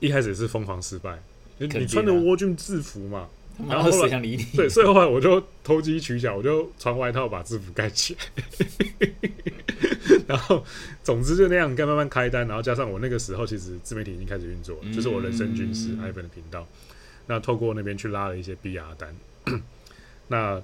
[0.00, 1.20] 一开始是疯狂失败，
[1.58, 3.28] 你穿着 World Gym 制服嘛。
[3.66, 4.20] 然后后来，
[4.54, 9.08] 对，所以后来我就投机取巧，我就穿外套把制服盖起来。
[10.28, 10.64] 然后，
[11.02, 12.46] 总之就那样，该慢慢开单。
[12.46, 16.66] 然后加上我那个时候，其实自媒体已经开始运作了，就是我人生军师 Ivan 的频道。
[17.26, 19.14] 那透过那边去拉了一些 BR 单。
[20.28, 20.60] 那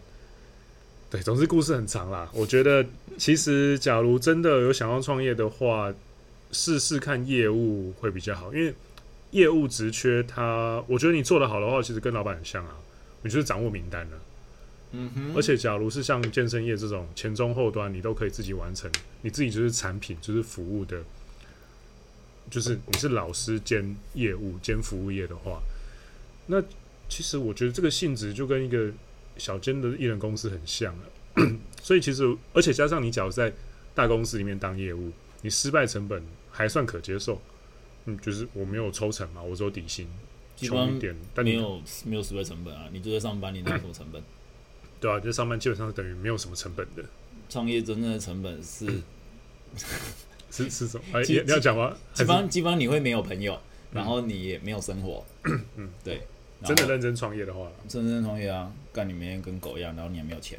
[1.10, 2.30] 对，总之故事很长啦。
[2.32, 2.84] 我觉得，
[3.18, 5.92] 其实假如真的有想要创业的话，
[6.52, 8.74] 试试看业务会比较好，因为
[9.30, 12.76] 业务职缺，它我觉得你做的好的话，其实跟老板很像啊。
[13.24, 14.18] 你就是掌握名单了，
[14.92, 15.34] 嗯哼。
[15.34, 18.88] 而且，假如是像健身业这种前中后端，你都可以自己完成，
[19.22, 21.02] 你自己就是产品，就是服务的，
[22.50, 25.62] 就是你是老师兼业务兼服务业的话，
[26.46, 26.62] 那
[27.08, 28.92] 其实我觉得这个性质就跟一个
[29.38, 31.02] 小间的艺人公司很像了。
[31.82, 33.52] 所以，其实而且加上你假如在
[33.94, 35.10] 大公司里面当业务，
[35.42, 37.40] 你失败成本还算可接受。
[38.06, 40.06] 嗯，就是我没有抽成嘛，我只有底薪。
[40.56, 42.88] 穷一点，但你没有没有失败成本啊！
[42.92, 44.22] 你就在上班，你哪有什么成本？
[45.00, 47.04] 对啊，就上班基本上是等于没有什么成本的。
[47.48, 48.86] 创业真正的成本是
[50.50, 51.04] 是是什么？
[51.12, 51.94] 哎，你要讲吗？
[52.14, 53.58] 基本上基本上你会没有朋友，
[53.92, 55.24] 然后你也没有生活。
[55.76, 56.22] 嗯，对。
[56.64, 60.58] 真的认真创业的话，真正创业啊，干你每天跟狗一样，然后你也没有钱，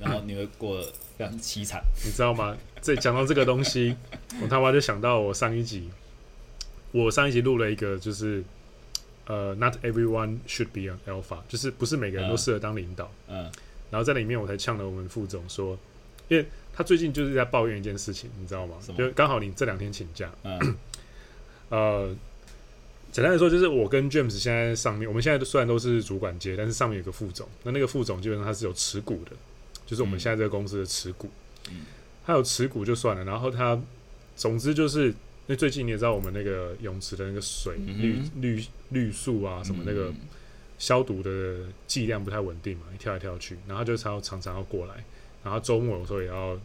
[0.00, 2.56] 然后你会过得非常凄惨，你知道吗？
[2.80, 3.94] 这讲到这个东西，
[4.40, 5.90] 我他妈就想到我上一集，
[6.92, 8.42] 我上一集录了一个就是。
[9.28, 13.12] 呃，Not everyone should be an alpha，就是不是每个人都适合当领导。
[13.28, 13.42] 嗯，
[13.90, 15.78] 然后在里面我才呛了我们副总说，
[16.28, 18.76] 因为他最近就是在抱怨一件事情，你知道吗？
[18.96, 20.30] 就刚好你这两天请假。
[20.44, 20.76] 嗯。
[21.68, 22.16] 呃，
[23.12, 29.32] 简单来说，就是我跟 James 现在上面，我们现在虽然都是主管阶，但是上面有个副总，那那个副总基本上他是有持股的，
[29.84, 31.28] 就是我们现在这个公司的持股。
[31.70, 31.84] 嗯。
[32.24, 33.78] 他有持股就算了，然后他，
[34.36, 35.14] 总之就是。
[35.48, 40.12] 因为最近你也知道，我们那个泳池的那个水滤滤滤素啊，什么那个
[40.78, 41.56] 消毒的
[41.86, 45.02] 剂量不太稳定嘛，一跳来跳去，然后就常常常要过来，
[45.42, 46.60] 然后周末有时候也要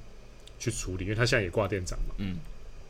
[0.59, 2.15] 去处理，因为他现在也挂店长嘛。
[2.17, 2.37] 嗯。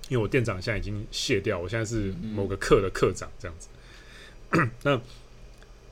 [0.10, 3.70] 因为我店长现在已经卸掉，我现在是某个课的课长这样子。
[4.50, 5.02] 嗯、 那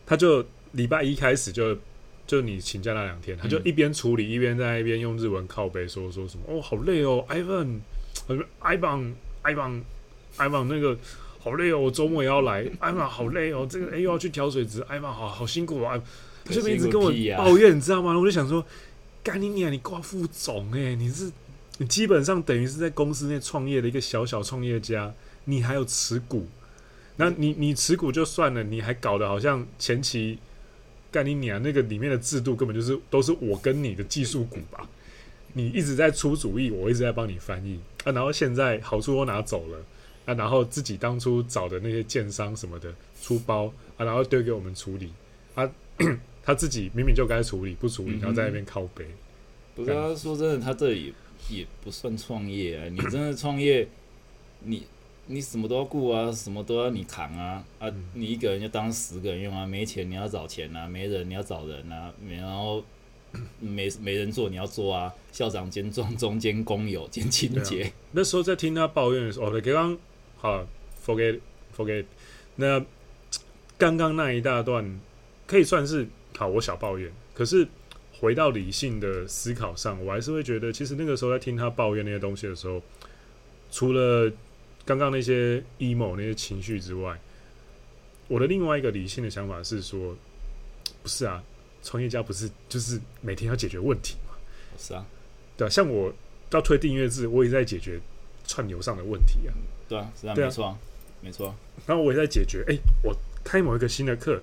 [0.05, 1.77] 他就礼拜一开始就
[2.27, 9.13] 就你请假那两天，他就一边处理一边在一边用日文靠背说说什么哦好累哦，Ivan，Ivan。
[9.41, 9.81] 艾玛，
[10.37, 10.97] 艾玛那个
[11.39, 12.65] 好累哦，我周末也要来。
[12.79, 16.01] 艾玛好累哦，这个哎又要去调水池，艾玛好好辛苦啊。
[16.43, 18.17] 他这边一直跟我抱怨，你知道吗？
[18.17, 18.65] 我就想说，
[19.23, 21.31] 干你娘，你挂副总哎，你是
[21.77, 25.13] 你基本上等于是在公司内创业的一个小小创业家，
[25.45, 26.47] 你还有持股，
[27.17, 30.39] 那你你持股就算了，你还搞得好像前期
[31.11, 34.87] 干你娘那个里面的制度根本就是都是我跟你的技术股吧？
[35.53, 37.79] 你一直在出主意，我一直在帮你翻译。
[38.03, 39.77] 啊，然后现在好处都拿走了，
[40.25, 45.11] 啊，然后自己当初找的那些建商什么的出包啊，然后丢给我们处理，
[45.53, 45.69] 啊，
[46.43, 49.05] 他自己明明就该处理不处理，然后在那边靠背。
[49.75, 51.13] 不是，他说真的，他这也
[51.49, 52.89] 也不算创业啊。
[52.89, 53.87] 你真的创业，
[54.63, 54.83] 你
[55.27, 62.83] 你什么都要顾啊，什么都要你扛啊，啊，你一个人就当十个人用啊，没钱你要找钱啊，没人你要找人啊，然后。
[63.59, 65.13] 没没人做，你要做啊！
[65.31, 69.97] 校长兼中中兼工友兼清洁、那时候在听他抱怨的时候，哦，刚刚
[70.37, 70.67] 好
[71.05, 71.39] ，forget
[71.75, 72.03] forget。
[72.57, 72.83] 那
[73.77, 74.99] 刚刚那一大段
[75.47, 76.05] 可以算是
[76.37, 77.09] 好，我小抱怨。
[77.33, 77.65] 可是
[78.19, 82.81] 回到理性的思考上，我还是会觉得，其实那个时候在听他抱怨那些东西的时候，
[83.71, 84.29] 除了
[84.83, 87.17] 刚刚那些 emo 那些情绪之外，
[88.27, 90.15] 我的另外一个理性的想法是说，
[91.01, 91.41] 不是啊。
[91.83, 94.35] 创业家不是就是每天要解决问题吗？
[94.77, 95.05] 是啊，
[95.57, 96.13] 对啊，像我
[96.51, 97.99] 要推订阅制，我也在解决
[98.45, 99.53] 串流上的问题啊。
[99.87, 100.77] 对啊，是啊，没错，
[101.21, 101.55] 没错。
[101.85, 104.41] 然后我也在解决，哎、欸，我开某一个新的课，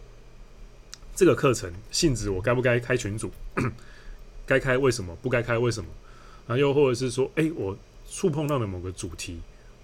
[1.14, 3.30] 这个课程性质我该不该开群组？
[4.46, 5.90] 该开为什么，不该开为什么，
[6.46, 7.76] 然后又或者是说，哎，我
[8.10, 9.40] 触碰到了某个主题，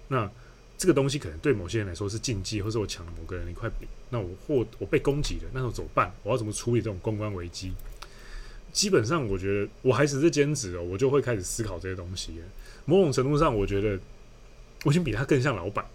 [0.07, 0.29] 那
[0.77, 6.13] 这个东西可能对某些人来说是禁忌，或者我抢了某个人一块饼，那我或我被攻击了，那我怎么办？
[6.23, 7.73] 我要怎么处理这种公关危机？
[8.71, 12.33] 基本上，我觉得我还只是兼职哦，我就会开始思考这些东西。
[12.83, 13.97] 某种程度上，我觉得
[14.83, 15.85] 我已经比他更像老板。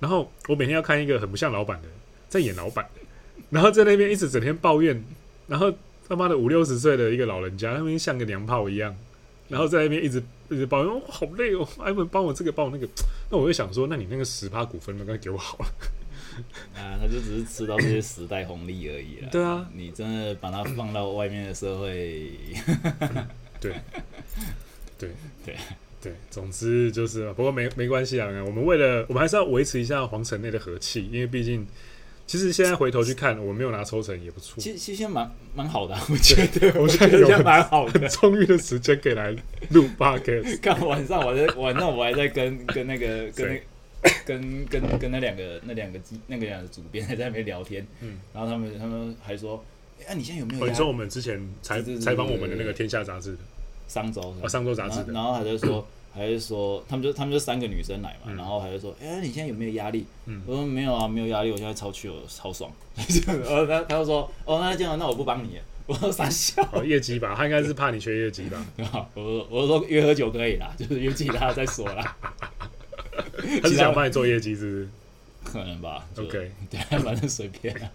[0.00, 1.88] 然后我每天要看一个很不像老板的
[2.28, 2.88] 在演老板，
[3.50, 5.04] 然后在那边一直整天抱怨，
[5.46, 5.72] 然后
[6.08, 8.96] 他妈的五六十岁的一个老人家，那边像个娘炮一样，
[9.48, 12.88] 然后在那边一直一直抱怨，哦，好累哦，艾文帮我这个帮我那个，
[13.30, 15.66] 那我就想说，那你那个十趴股份，那个给我好了。
[16.74, 19.28] 啊，他就只是吃到这些时代红利而已啦。
[19.30, 22.32] 对啊，你真的把它放到外面的社会，
[23.60, 23.72] 对，
[24.98, 25.10] 对
[25.46, 25.56] 对
[26.02, 28.26] 对，总之就是，不过没没关系啊。
[28.46, 31.64] 我们为了，我们还是要维持一下皇城内的和气，因为毕竟，
[32.26, 34.60] 其实现在回头去看，我没有拿抽成也不错。
[34.60, 39.34] 其实其实蛮蛮好的，我觉得，我觉得有蛮好的，充裕的时间可以来
[39.70, 40.58] 录 podcast。
[40.62, 43.60] 刚晚上我在晚上我还在跟跟那个跟那。
[44.26, 49.64] 跟跟跟那两个那两个那个两个主编还在那边聊天，嗯，然后他们他们还说，
[50.00, 50.66] 哎、欸，你现在有没有？
[50.66, 53.38] 你说我们之前采采访我们的那个《天下杂志》的。
[53.88, 60.06] 商周啊，商周杂志的，然后他就说，还是说，他们就他们就三个女生来嘛，嗯、然后还是说，哎、欸，你现在有没有压力？
[60.26, 62.70] 嗯，我说没有啊，没有压力，我现在超去， 哦超爽。
[63.26, 65.58] 然后他他就说，哦，那这样，那我不帮你。
[65.86, 68.64] 我说傻笑，哦，业绩吧，他应该是怕你缺业绩吧？
[69.14, 72.16] 我说我说约喝酒可以啦，就是约其他再说啦。
[73.62, 74.88] 他是想帮你做业绩，是不是？
[75.44, 76.06] 可能吧。
[76.16, 77.90] OK，对，反正随便啊。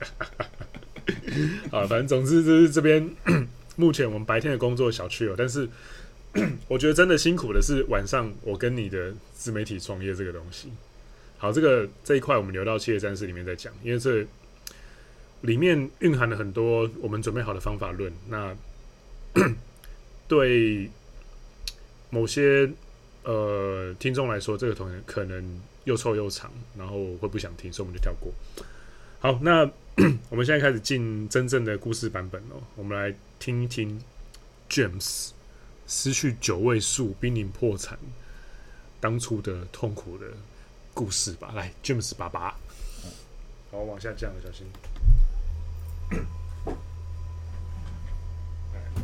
[1.71, 3.09] 啊，反正总之就是这边
[3.75, 5.67] 目前我们白天的工作小区哦，但是
[6.67, 10.71] 我觉得真的辛苦的是晚上我跟你的自媒体创业这个东西。
[11.37, 14.25] 好，这个这一块我们留到企业战士里面再讲，因为这
[15.41, 18.11] 里面蕴含了很多我们准备好的方法论。
[18.27, 18.55] 那
[20.27, 20.89] 对
[22.09, 22.69] 某些。
[23.21, 28.33] 呃，听众来说，这个同学可能又臭又长，然后会不想听，所以我们就跳过。
[29.19, 29.69] 好，那
[30.31, 32.63] 我们现在开始进真正的故事版本哦。
[32.75, 34.01] 我们来听一听
[34.69, 35.31] James
[35.89, 37.97] 失去九位数、濒临破产
[39.01, 40.27] 当初的痛苦的
[40.93, 41.51] 故事吧。
[41.55, 42.55] 来，James 爸爸，
[43.71, 44.67] 好，往下降了，小心。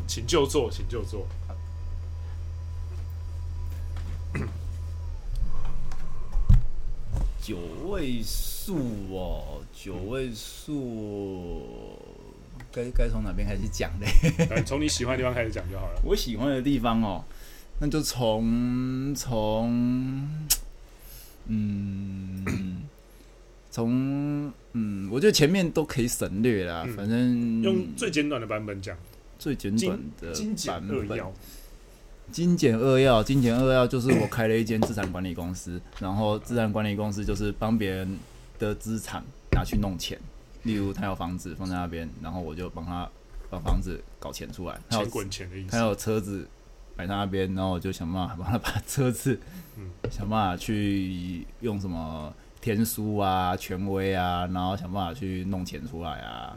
[0.06, 1.26] 请就坐，请就坐。
[7.42, 8.76] 九位数
[9.10, 11.98] 哦，九位数，
[12.76, 14.06] 该该从哪边开始讲呢？
[14.66, 16.00] 从你喜欢的地方开始讲就好了。
[16.04, 17.24] 我喜欢的地方哦，
[17.80, 20.28] 那就从从，
[21.46, 22.82] 嗯，
[23.70, 28.94] 从嗯，我觉得前面都可以省略啦，嗯、反正用最简短的版本讲，
[29.38, 30.28] 最简短的
[30.68, 31.18] 版本。
[32.32, 38.18] 精简扼要，精简扼要就是我开了一间资产管理公司，然后资产管理公司就是帮别人
[38.58, 40.18] 的资产拿去弄钱，
[40.66, 43.08] 例如他有房子放在那边，然后我就帮他
[43.48, 45.70] 把房子搞钱出来，钱滚钱的意思。
[45.70, 46.46] 他有车子
[46.96, 49.38] 摆在那边，然后我就想办法帮他把 车子，
[49.78, 56.56] 嗯，想办法去用什么天书啊、权威啊，然后想办法去弄钱出来啊，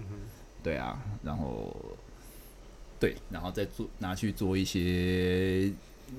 [0.64, 1.74] 对啊，然后。
[3.02, 5.72] 对，然后再做拿去做一些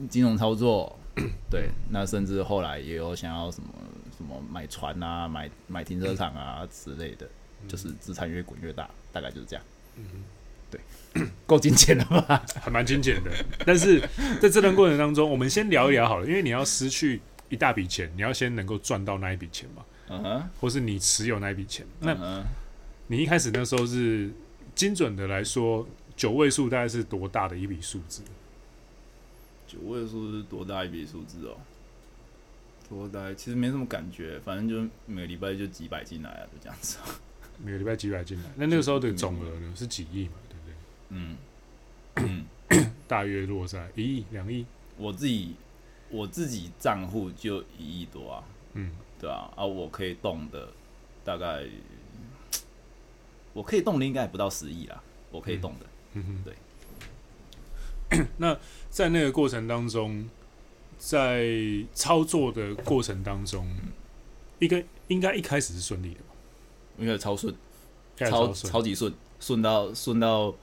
[0.09, 0.98] 金融操作，
[1.50, 3.68] 对，那甚至后来也有想要什么
[4.16, 7.29] 什么买船啊、买买停车场啊之类的，
[7.68, 9.64] 就是资产越滚越大，大概就是这样。
[9.96, 10.05] 嗯，
[10.70, 10.81] 对，
[11.46, 12.42] 够金钱了吧？
[12.61, 13.31] 还蛮金钱的。
[13.66, 14.01] 但是
[14.40, 19.85] 在这段过程当中，我们先聊一聊好了，因为你要失去一大笔钱，你要先能够赚到那一笔钱嘛。
[20.09, 22.44] 嗯哼，或是你持有那一笔钱，那
[23.07, 24.31] 你一开始那时候是
[24.75, 25.87] 精准的来说。
[26.16, 28.20] 九位数大概是多大的一笔数字？
[29.66, 31.57] 九位数是多大一笔数字哦？
[32.90, 33.33] 多大？
[33.33, 36.99] 其实没什么感觉，反正就每个礼拜就几百进来啊，就这样子。
[37.62, 40.33] 每个礼拜几百进来，那那个时候的总额呢是几亿嘛？
[40.49, 40.75] 对不对？
[41.11, 41.37] 嗯，
[42.16, 42.46] 嗯
[43.07, 44.64] 大约落在一亿、两亿。
[44.96, 45.55] 我自己
[46.09, 48.44] 我自己账户就一亿多啊。
[48.75, 50.68] 嗯，对啊，啊，我可以动的
[51.25, 51.64] 大概，
[53.53, 55.03] 我可以动的应该也不到十亿啦。
[55.31, 55.87] 我可以动的。
[56.14, 56.55] 嗯对。
[58.39, 58.59] 那
[58.89, 60.28] 在那个过程当中，
[60.99, 61.47] 在
[61.95, 63.68] 操作的过程当中，
[64.59, 66.20] 应该应该一开始是顺利的
[67.01, 67.05] 吧？
[67.05, 67.55] 应该超顺，
[68.16, 70.55] 超超级顺，顺到顺到，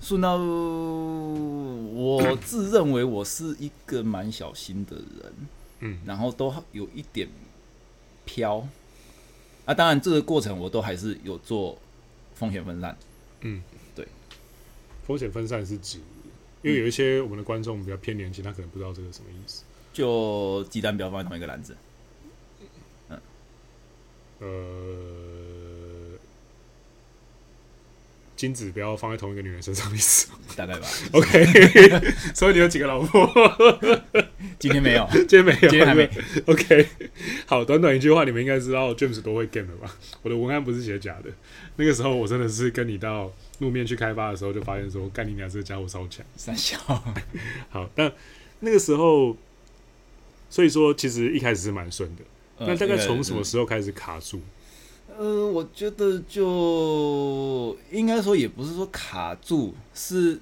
[0.00, 5.32] 顺到我自认为我是一个蛮小心的人，
[5.80, 7.28] 嗯，然后都有一点
[8.24, 8.66] 飘。
[9.64, 11.78] 啊，当然这个过程我都还是有做
[12.34, 12.96] 风险分散，
[13.42, 13.62] 嗯。
[13.94, 14.08] 对
[15.06, 15.98] 风险分散是指
[16.62, 19.64] 因为有一些我们的观众比较偏年轻，他可能不知道这个什么意思。
[19.92, 21.76] 就鸡蛋不要放在同一个篮子。
[23.10, 23.20] 嗯，
[24.38, 25.11] 呃，
[28.42, 30.26] 精子不要放在同一个女人身上的意思，
[30.56, 30.88] 大概吧。
[31.14, 31.44] OK，
[32.34, 33.24] 所以你有几个老婆？
[34.58, 36.10] 今天没有，今天没有，今天还没。
[36.46, 36.88] OK，
[37.46, 39.96] 好，短短一句话，你们应该知道 James 多会 game 了吧？
[40.22, 41.30] 我的文案不是写假的。
[41.76, 46.26] 那个时候我真的是跟你到路面去开发的时候，就发现说，干你娘这个家伙超强。
[46.36, 46.76] 三小。
[47.70, 48.12] 好，但
[48.58, 49.36] 那个时候。
[50.50, 52.22] 所以说，其实一开始是蛮顺的。
[52.58, 54.38] 那、呃、大概从什么时候开始卡住？
[55.18, 60.40] 呃，我觉得就应该说也不是说卡住，是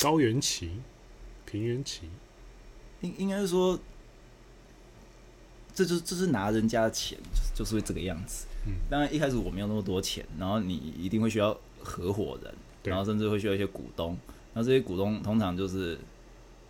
[0.00, 0.70] 高原期、
[1.44, 2.02] 平原期。
[3.00, 3.78] 应应该是说，
[5.74, 7.18] 这就是这是拿人家的钱，
[7.54, 8.46] 就是会这个样子。
[8.66, 12.54] 嗯，当然一开始我没有那么多钱，然后你一定会需要合伙人，
[12.84, 14.16] 然后甚至会需要一些股东。
[14.54, 15.98] 那这些股东通常就是。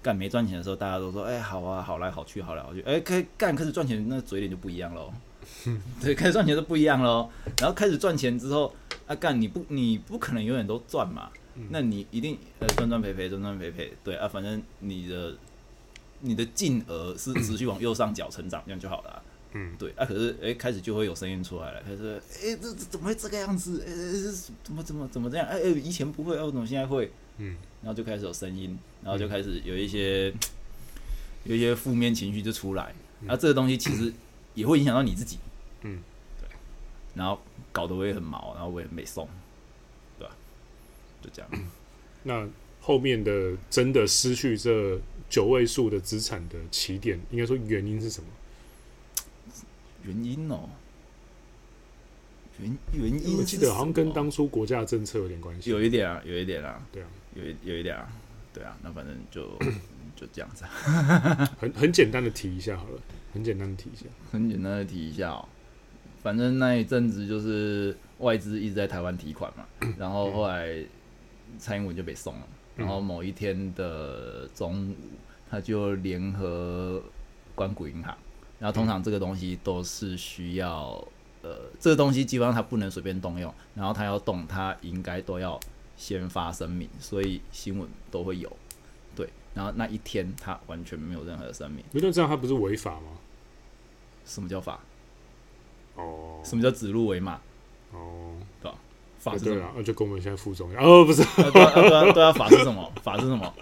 [0.03, 2.83] 干没赚钱的时候，大家都说：“哎、欸，好啊，好来好去，好来好去。
[2.83, 5.13] 欸”哎，开干开始赚钱，那嘴脸就不一样喽。
[6.01, 7.31] 对，开始赚钱就不一样喽。
[7.61, 8.75] 然后开始赚钱之后，
[9.07, 11.31] 啊干你不你不可能永远都赚嘛？
[11.55, 13.93] 嗯、那你一定呃赚赚赔赔赚赚赔赔。
[14.03, 15.35] 对啊，反正你的
[16.21, 19.23] 你的净额是 持续往右上角成长，这样就好了、啊。
[19.55, 20.07] 嗯，对啊。
[20.07, 23.85] 可是哎、欸，开始就会有声音出来了，开始哎、欸，这这怎么会这个样子？
[23.87, 25.47] 哎、欸，怎么怎么怎么这样？
[25.47, 27.13] 哎、欸、哎，以前不会，哦，怎么现在会？
[27.37, 30.41] 嗯，然后就开始有声音，然后就开始有一些、嗯、
[31.45, 34.13] 有一些负面情绪就出来，然后这个东西其实
[34.55, 35.39] 也会影响到你自己，
[35.83, 36.01] 嗯，
[36.41, 36.49] 对，
[37.15, 37.41] 然后
[37.73, 39.29] 搞得我也很毛，然后我也没送，
[40.19, 40.35] 对吧？
[41.21, 41.51] 就这样。
[42.25, 42.49] 那
[42.81, 45.01] 后面的真的失去这
[45.31, 48.29] 九位数的资产的起点，应该说原因是什么？
[50.05, 50.69] 原因哦。
[52.59, 55.71] 原原因，我记得好像跟当初国家政策有点关系。
[55.71, 58.07] 有一点啊，有一点啊，对啊，有一有一点啊，
[58.53, 59.43] 对啊，那反正就
[60.15, 60.65] 就这样子。
[61.59, 63.01] 很很简单的提一下好了，
[63.33, 65.49] 很简单的提一下，很简单的提一下哦。
[66.23, 69.67] 反正那一阵子就是外资一直在台湾提款嘛，
[69.99, 70.85] 然后后来
[71.59, 74.97] 蔡英文就被送了，然后某一天的中午，
[75.51, 77.03] 他就联合
[77.55, 78.17] 关谷银行，
[78.59, 81.03] 然后通常这个东西都是需要。
[81.45, 85.59] 呃，这个东西基本上他不能随便动用，然后他要动，他应该都要
[85.97, 88.57] 先发声明，所以新闻都会有。
[89.55, 91.85] 对，然后那一天他完全没有任何的声明。
[91.93, 93.19] 那这样他不是违法吗？
[94.25, 94.81] 什么叫法？
[95.97, 97.41] 哦，什么叫指鹿为马？
[97.93, 98.79] 哦，对吧？
[99.19, 99.73] 法是什么？
[99.77, 100.83] 那就跟我们现在副总一样。
[100.83, 101.23] 哦，不是，
[101.53, 102.93] 对啊，对啊，对啊，法是什么？
[103.03, 103.55] 法是什么？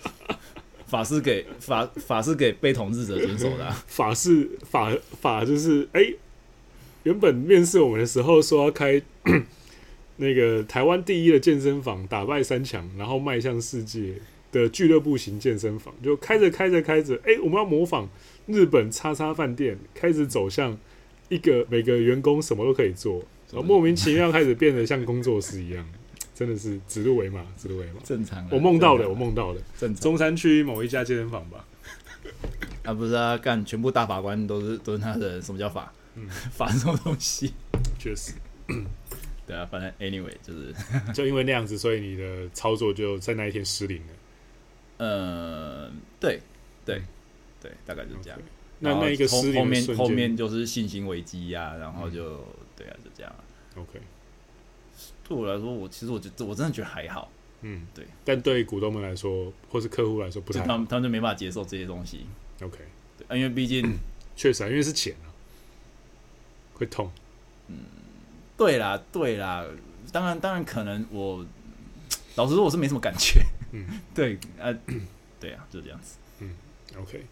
[0.86, 3.76] 法是给法法是给被统治者遵守的啊。
[3.86, 6.00] 法是法法就是哎。
[6.00, 6.16] 欸
[7.04, 9.00] 原本面试我们的时候说要开
[10.16, 14.16] 那个台湾第一的健身房，打败三强，然后迈向世界
[14.52, 18.08] 的俱乐部型健身房，就开着开着开着，哎、欸，我们要模仿
[18.46, 20.76] 日本叉叉饭店，开始走向
[21.28, 23.22] 一个每个员工什么都可以做，
[23.52, 25.86] 然后莫名其妙开始变得像工作室一样，
[26.34, 28.00] 真的是指鹿为马，指鹿为马。
[28.02, 30.02] 正常，我梦到了，我梦到了，正常。
[30.02, 31.64] 中山区某一家健身房吧？
[32.82, 35.92] 啊，不是啊，干全部大法官都是都是他的，什么叫法？
[36.16, 37.52] 嗯， 法什么东西？
[37.98, 38.32] 确实，
[39.46, 40.74] 对啊，反正 anyway 就是，
[41.14, 44.14] 就因为那样子，所以你的操作就在那一天失灵了。
[45.00, 45.90] 呃，
[46.20, 46.42] 对，
[46.84, 47.00] 对，
[47.60, 48.38] 对，大概就这样。
[48.38, 48.42] Okay.
[48.80, 52.44] 那那一个失后面后面就是信心危机呀，然后就、嗯、
[52.76, 53.34] 对啊，就这样。
[53.76, 53.98] OK，
[55.26, 57.32] 对我来说，我其实我觉得我真的觉得还好。
[57.62, 58.06] 嗯，对。
[58.24, 62.26] 但对股东们来说，或是客户来说，不太好，他们他们就没办法接受这些东西。
[62.60, 62.78] OK，
[63.16, 63.96] 对，因为毕竟
[64.36, 65.32] 确实啊，因为是钱啊。
[66.74, 67.10] 会痛，
[67.68, 67.76] 嗯，
[68.56, 69.66] 对啦，对啦，
[70.10, 71.44] 当然，当然可能我
[72.36, 73.42] 老实说，我是没什么感觉，
[73.72, 74.74] 嗯，对，啊，
[75.38, 76.54] 对啊，就这样子，嗯
[76.98, 77.24] ，OK，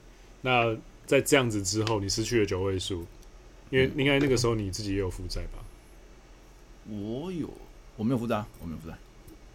[0.43, 0.77] 那
[1.07, 3.07] 在这样子之后，你失去了九位数，
[3.71, 5.65] 因为应该那个时候你自己也有负债吧？
[6.89, 7.49] 我有，
[7.97, 8.95] 我没有负债，我没有负债，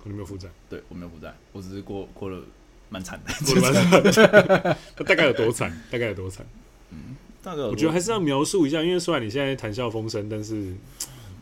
[0.04, 0.50] 你没有负债？
[0.70, 2.44] 对，我没有负债，我只是过过了
[2.90, 4.28] 蛮惨的，过了蛮惨，
[4.96, 5.72] 他大概有多惨？
[5.90, 6.46] 大概有多惨？
[6.92, 7.16] 嗯。
[7.42, 10.74] 大概我觉得还是要描述一下，因为虽然你现在谈笑风生，但是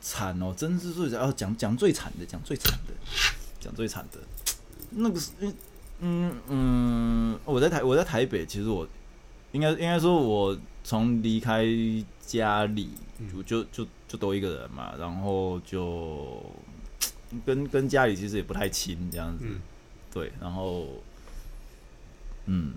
[0.02, 2.94] 惨哦，真是最惨哦，讲讲最惨的，讲最惨的，
[3.60, 4.18] 讲最惨的，
[4.92, 5.32] 那个是，
[6.00, 8.88] 嗯嗯，我在台我在台北，其实我
[9.52, 11.66] 应该应该说，我从离开
[12.26, 12.92] 家里，
[13.32, 16.44] 就就就就都一个人嘛，然后就
[17.46, 19.46] 跟跟家里其实也不太亲这样子，
[20.14, 20.88] 对，然后
[22.46, 22.74] 嗯。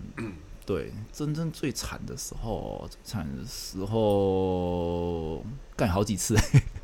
[0.67, 5.45] 对，真正最惨的时候，最惨的时候
[5.77, 6.35] 干好几次。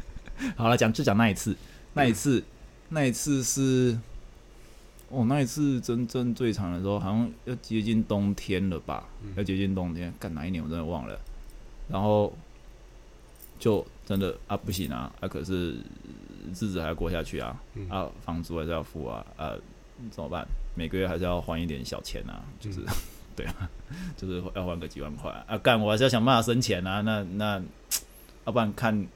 [0.54, 1.56] 好了，讲就讲那一次，
[1.94, 2.44] 那一次，
[2.90, 3.98] 那一次是
[5.10, 9.08] 哦，那一次真正最长的时候，好像要接近冬天了吧？
[9.22, 11.18] 嗯、要接近冬天，干哪一年我真的忘了。
[11.88, 12.32] 然后
[13.58, 15.72] 就真的啊不行啊，啊可是
[16.50, 19.52] 日子还要过下去啊，嗯、啊房租还是要付啊，啊
[20.12, 20.46] 怎么办？
[20.76, 22.86] 每个月还是要还一点小钱啊，就是、嗯、
[23.34, 23.68] 对啊，
[24.16, 27.60] 就是要还个几万块啊，啊干我还是要想办法生钱啊，那那
[28.46, 29.06] 要不然看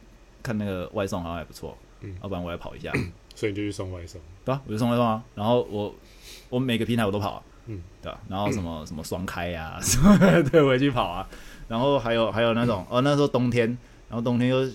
[0.43, 2.93] 看那个外送好像还不错，嗯，要不然我也跑一下。
[3.35, 5.23] 所以你就去送外送，对啊，我就送外送啊。
[5.35, 5.95] 然后我
[6.49, 8.21] 我每个平台我都跑啊，嗯，对吧、啊？
[8.29, 10.17] 然后什么、嗯、什么双开啊，什 么
[10.51, 11.29] 对，我也去跑啊。
[11.67, 13.67] 然后还有还有那种、嗯、哦，那时候冬天，
[14.09, 14.69] 然后冬天又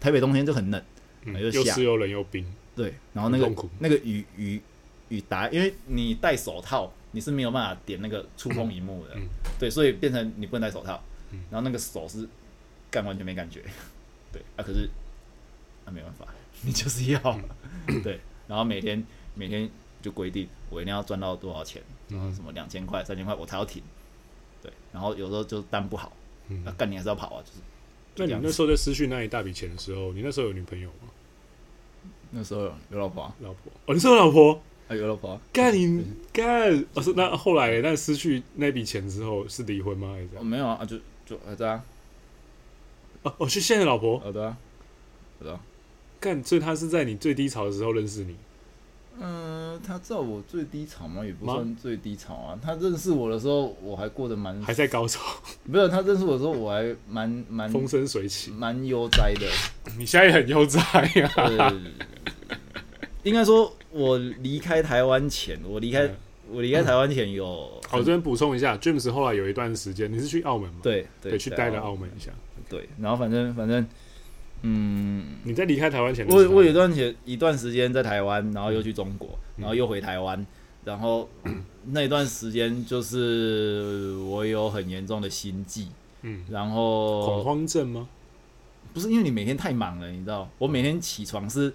[0.00, 0.82] 台北冬天就很冷，
[1.24, 2.94] 嗯、又又湿又冷又冰，对。
[3.12, 4.60] 然后那个那个雨雨
[5.08, 9.26] 雨打，因为你戴手套，你是没有办法点那个触碰荧幕的，嗯、
[9.58, 12.28] 对，所以变成你不能戴手套，嗯、然后那个手是
[12.90, 13.60] 干完全没感觉，
[14.32, 14.88] 对啊，可是
[15.84, 16.26] 啊没办法，
[16.62, 17.20] 你就是要。
[17.86, 19.68] 嗯、对，然后每天每天
[20.00, 23.82] 就规定我一定要赚到多少钱，然后什么两千块、三千块我才要停。
[24.62, 26.12] 对，然后有时候就单不好，
[26.64, 27.58] 那、干你还是要跑啊，就是。
[28.16, 31.08] 那你那时候在失去那一大笔钱的时候，你那时候有女朋友吗？
[32.30, 34.60] 那时候有，有老婆、啊，老婆哦，你是有老婆？
[34.88, 35.40] 啊，有老婆、啊。
[35.52, 36.84] 干你干！
[36.94, 40.12] 我说那后来，那失去那笔钱之后是离婚吗？
[40.12, 41.84] 还是没有啊，就就还在啊。
[43.22, 44.18] 哦，哦，是现在的老婆。
[44.20, 44.56] 好的、啊，
[45.38, 45.60] 好的、啊。
[46.24, 48.34] 干，所以他是在你最低潮的时候认识你。
[49.20, 51.22] 嗯，他知道我最低潮吗？
[51.22, 52.58] 也不算最低潮啊。
[52.62, 55.20] 他认识我的时候，我还过得蛮还在高潮。
[55.64, 59.46] 没有，他认识我的时候，我还蛮蛮风生水起，蛮悠哉的。
[59.98, 60.80] 你现在也很悠哉
[61.16, 61.74] 呀。
[63.22, 66.16] 应该说，我离开台湾前，我离开、嗯、
[66.50, 67.46] 我离开台湾前有。
[67.86, 70.80] 好，我这边补充一下，James 后来有一段时间，你是去澳门吗？
[70.82, 72.32] 对对，对，去待了澳门一下。
[72.68, 73.86] 对，然后反正反正。
[74.66, 80.44] 嗯，你在离开台湾前，我我有一段前一段时间在台湾，然后又去中国，然后又回台湾，
[80.84, 81.28] 然后
[81.92, 85.88] 那一段时间就是我有很严重的心悸，
[86.22, 88.08] 嗯，然后恐慌症吗？
[88.94, 91.70] 不是，因为你每天太忙了，你知道，我每天起床是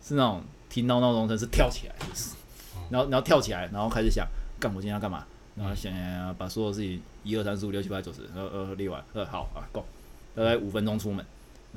[0.00, 0.40] 是那种
[0.70, 2.36] 听到闹钟声是跳起来，就是，
[2.90, 4.24] 然后然后跳起来，然后开始想，
[4.60, 5.26] 干我今天要干嘛？
[5.56, 9.82] 然后想想想把所有事情一二三四五六七八九十，呃呃列完，呃好啊，Go，
[10.36, 11.26] 大概五分钟出门。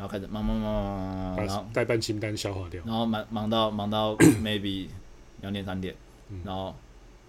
[0.02, 4.88] 然后开始忙忙忙忙忙，然后代办清单消化掉，然后忙忙到忙到 maybe
[5.41, 5.93] 两点三点，
[6.43, 6.76] 然后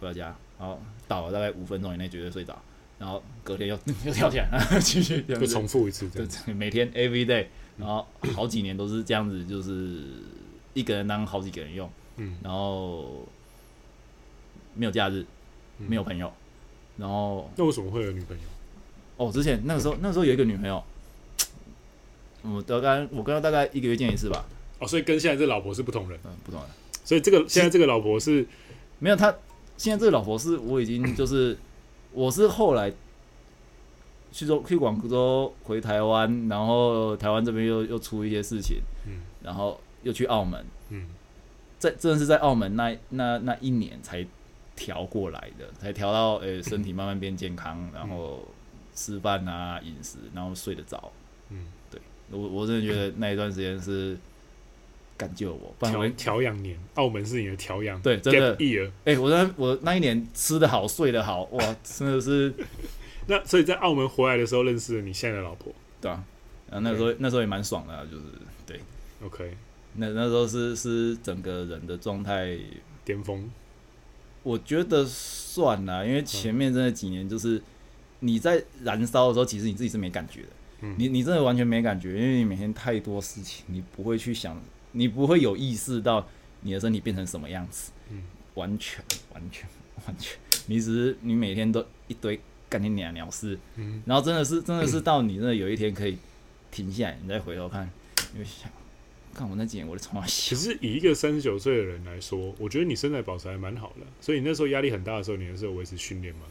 [0.00, 2.58] 回到家，然后倒了大概五分钟以内绝对睡着，
[2.98, 4.48] 然后隔天又 又跳起来，
[4.80, 7.44] 继续就重复一次，对，每天 every day，
[7.76, 10.00] 然后好几年都是这样子，就是
[10.72, 13.28] 一个人当好几个人用，嗯，然后
[14.72, 15.26] 没有假日，
[15.76, 16.32] 没有朋友，
[16.96, 18.42] 然后那为什么会有女朋友？
[19.18, 20.82] 哦，之前那个时候那个时候有一个女朋友。
[22.42, 24.44] 我大概我跟他大概一个月见一次吧。
[24.78, 26.18] 哦，所以跟现在这老婆是不同人。
[26.24, 26.68] 嗯，不同人。
[27.04, 28.46] 所以这个现在这个老婆是
[28.98, 29.34] 没有他，
[29.76, 31.56] 现在这个老婆是我已经 就是
[32.12, 32.92] 我是后来
[34.30, 41.08] 去州去广州回台湾，然后台湾这边又又出一些事情，嗯，然后又去澳门，嗯，
[41.78, 44.24] 在真的是在澳门那那那一年才
[44.74, 48.46] 调过来的，才调到呃、欸、身体慢慢变健康，然后
[48.94, 51.12] 吃饭啊饮食，然后睡得着，
[51.50, 51.66] 嗯。
[52.32, 54.16] 我我真的觉得那一段时间是
[55.16, 58.52] 干救我，调调养年，澳门是你的调养，对，真的。
[59.04, 62.52] 哎、欸，我那我那一年吃得好，睡得好，哇， 真的是。
[63.28, 66.24] 那所以在澳门回来的时候认识了你现在的老婆，对啊，
[66.68, 68.24] 然后那时候那时候也蛮爽的、啊，就是
[68.66, 68.80] 对
[69.24, 69.56] ，OK，
[69.94, 72.58] 那那时候是是整个人的状态
[73.04, 73.48] 巅峰，
[74.42, 77.62] 我觉得算啦，因为前面真的几年就是
[78.18, 80.48] 你在燃烧的时候，其实你自己是没感觉的。
[80.96, 84.60] 你你真的完全没感觉，因为你每天太多事情，你不会去想，
[84.92, 86.26] 你不会有意识到
[86.60, 88.22] 你的身体变成什么样子，嗯，
[88.54, 89.68] 完全完全
[90.06, 96.18] 完全，你只是你每天都一堆干你鸟鸟事，嗯，然后真的是真的是到你真的有一天可以
[96.70, 97.88] 停下来，你再回头看，
[98.32, 98.70] 你会想，
[99.34, 106.42] 看我那几年我的从小，其实以一个三十九岁的人来说，我觉得你身材保持还蛮好的，所以你那时候压力很大的时候，你还是有维持训练吗？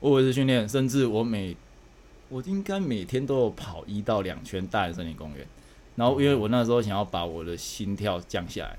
[0.00, 1.56] 我维持训练，甚至我每
[2.34, 5.46] 我应该每天都有跑一到两圈大安森林公园，
[5.94, 8.76] 然后因为我那时候想要把我的心跳降下来，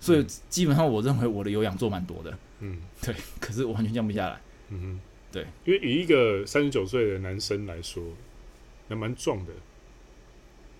[0.00, 8.02] 所以基本上我认为我的有氧做蛮多的，嗯，对，可是我完全降不下来，嗯哼，对，因为以一个三十九岁的男生来说，
[8.88, 9.52] 还蛮壮的，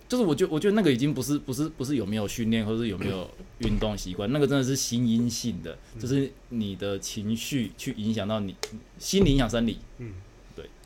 [0.09, 8.53] 就是我觉得我觉得那个已经不是不是不是有没有训练或是有没有运动习惯，那个真的是心因性的，就是你的情绪去影响到你
[8.99, 10.11] 心理影响生理，嗯。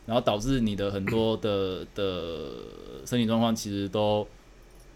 [0.06, 2.62] 然后导致你的很多的 的
[3.06, 4.28] 身体状况其实都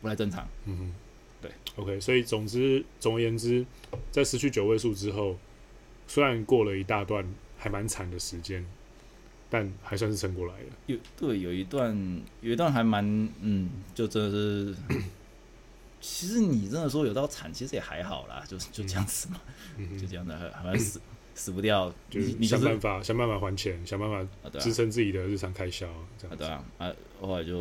[0.02, 0.48] 不太正常。
[0.66, 0.94] 嗯哼，
[1.42, 1.52] 对。
[1.76, 3.66] OK，所以总之总而言之，
[4.12, 5.38] 在失去九位数之后，
[6.08, 7.26] 虽然过了一大段
[7.58, 8.66] 还蛮惨的时间，
[9.50, 10.66] 但还算是撑过来了。
[10.88, 13.04] 有对，有一段有一段还蛮
[13.42, 14.76] 嗯，就真的是。
[16.02, 19.42] 其实你真的说有到惨，其实也还好啦，就是就这样子嘛，
[19.76, 20.98] 嗯、就这样的，还蛮死
[21.40, 25.88] 死不掉，就是你想办法想办法还钱，想办法支撑自己的日常开销，
[26.18, 26.44] 这样子。
[26.44, 27.58] 对啊，啊，后来就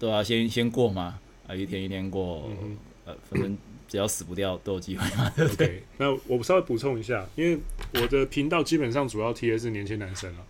[0.00, 3.56] 都要先先过嘛，啊，一天一天过，嗯、呃，反正
[3.86, 7.56] 只要死不掉都有机会嘛，对不对？Okay, 那我稍微补充一下，因为
[7.94, 10.46] 我的频道基本上主要贴的是年轻男生了，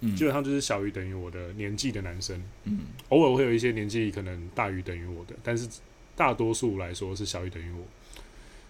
[0.00, 5.68] 嗯，基本上就是小于等于我的年纪的男生，嗯，偶尔会有一些年纪可能大于等于我的，但是。
[6.18, 7.84] 大多数来说是小于等于我。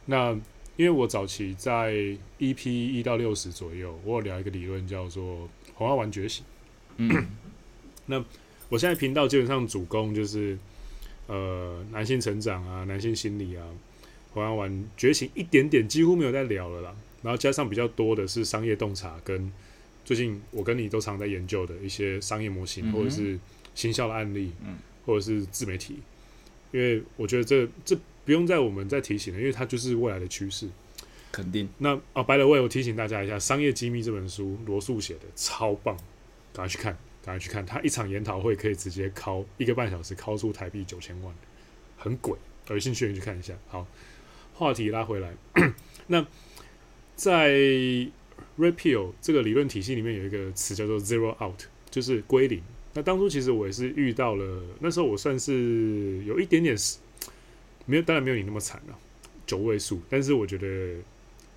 [0.05, 0.39] 那
[0.79, 1.93] 因为我早期在
[2.39, 6.45] EP 一到六十左右，我有聊一个理论叫做“红药丸觉醒”。
[6.99, 7.26] 嗯，
[8.07, 8.24] 那
[8.68, 10.57] 我现在频道基本上主攻就是
[11.26, 13.66] 呃男性成长啊、男性心理啊，
[14.33, 16.95] 红药丸觉醒一点点，几乎没有在聊了啦。
[17.22, 19.53] 然后加上比较多的是商业洞察，跟
[20.05, 23.37] 最近我跟你都常在研究的一些商业模型，或者是
[23.74, 24.53] 行销的案例，
[25.05, 25.97] 或者是自媒体。
[26.70, 27.99] 因为我觉得这这
[28.29, 30.68] 不用再我们再提醒了，因为它就是未来的趋势，
[31.33, 31.66] 肯定。
[31.79, 35.97] 那啊，by the way，我提醒大家一下，《商业机密》这本书罗素写的超棒，
[36.53, 36.93] 赶快去看，
[37.24, 37.64] 赶快去看。
[37.64, 41.35] 他一场研讨会可以直接敲一个半小时，敲出台币九千万，
[41.97, 42.37] 很鬼。
[42.68, 43.55] 有兴趣的人去看一下。
[43.66, 43.87] 好，
[44.53, 45.33] 话题拉回来，
[46.09, 46.26] 那
[47.16, 47.51] 在
[48.59, 52.61] Red Pill 这个理论体系里面有一个词叫做 Zero Out，就是归零。
[52.93, 56.76] 那当初其实我也是遇到了，那时候我算是有一点点
[57.89, 58.99] 没有，当然没有你那么惨了，
[59.47, 61.03] 九位数，但是我觉得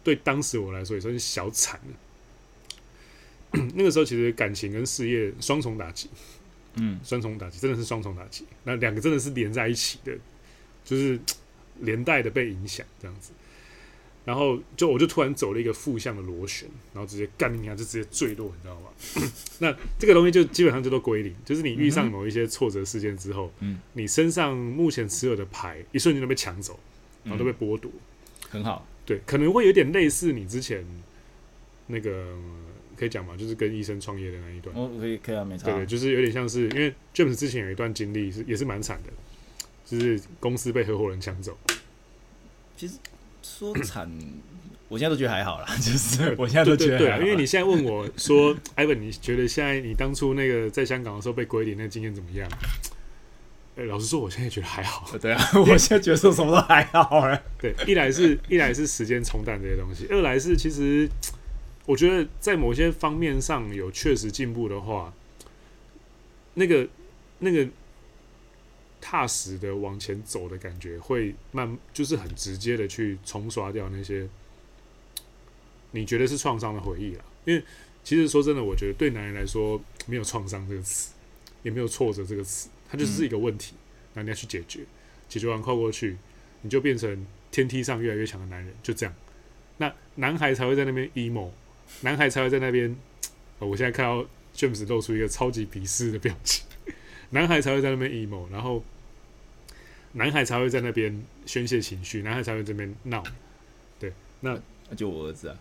[0.04, 3.60] 对当时我来说也算是小惨了。
[3.76, 6.10] 那个时候其实感情跟事业双重打击，
[6.76, 10.18] 嗯，双重打击真的是双重打击，那两个真的是连在一起的，
[10.86, 11.20] 就是
[11.82, 13.34] 连带的被影响这样子。
[14.24, 18.90] 然后就我就突然走了一个负向的螺旋，然后直接干你娘，就直接坠落，你知道吗？
[19.58, 26.80] 那这个东西就基本上就都归零，就是你遇上某一些挫折事件之后，嗯，你身上目前持有的牌一瞬间都被抢走，
[27.24, 27.92] 然后都被剥夺，
[28.48, 30.86] 很好，对，可能会有点类似你之前
[31.88, 32.38] 那个
[32.96, 39.12] 可以讲嘛，就是跟医生创业的那一段，哦，可以可以啊，没错，对，就是有点像是因为 James 之前有一段经历是也是蛮惨的，
[39.84, 41.58] 就是公司被合伙人抢走，
[42.78, 42.94] 其实。
[43.42, 44.10] 说惨，
[44.88, 52.48] 我现在都觉得还好啦， 就是我现在都觉得对，对，对，因为你现在问我说，Ivan，你觉得现在你当初那个在香港的时候被归零那经验怎么样？
[53.76, 55.10] 哎，老实说，我现在觉得还好。
[55.20, 57.42] 对啊，我现在觉得说什么都还好哎。
[57.60, 61.10] 对，一来是一来是时间冲淡这些东西，二来是其实
[61.86, 65.14] 我觉得在某些方面上有确实进步的话，
[66.54, 66.88] 那个
[67.40, 67.68] 那个。
[69.02, 74.30] 踏实的往前走的感觉，会慢，就是很直接的去冲刷掉那些
[75.92, 77.26] 你觉得是创伤的回忆了。
[77.44, 77.62] 因为
[78.04, 81.12] 其实说真的，我觉得对男人来说，没有创伤这个词，
[81.64, 83.74] 也没有挫折这个词，它就是一个问题，
[84.14, 84.82] 那、嗯、你要去解决，
[85.28, 86.18] 解决完跨过去，
[86.62, 89.16] 你就变成天梯上越来越强的男人，就这样。
[89.78, 91.50] 那男孩才会在那边 emo，
[92.02, 92.96] 男孩才会在那边。
[93.60, 94.26] 我现在看到
[94.56, 96.66] James 露出一个超级鄙视的表情。
[97.30, 98.84] 男孩才会在那边 emo，然后
[100.14, 103.24] 男孩才会在那边宣泄情绪，男孩才会在那边闹。
[104.00, 104.60] 对，那
[104.96, 105.58] 就我儿子啊，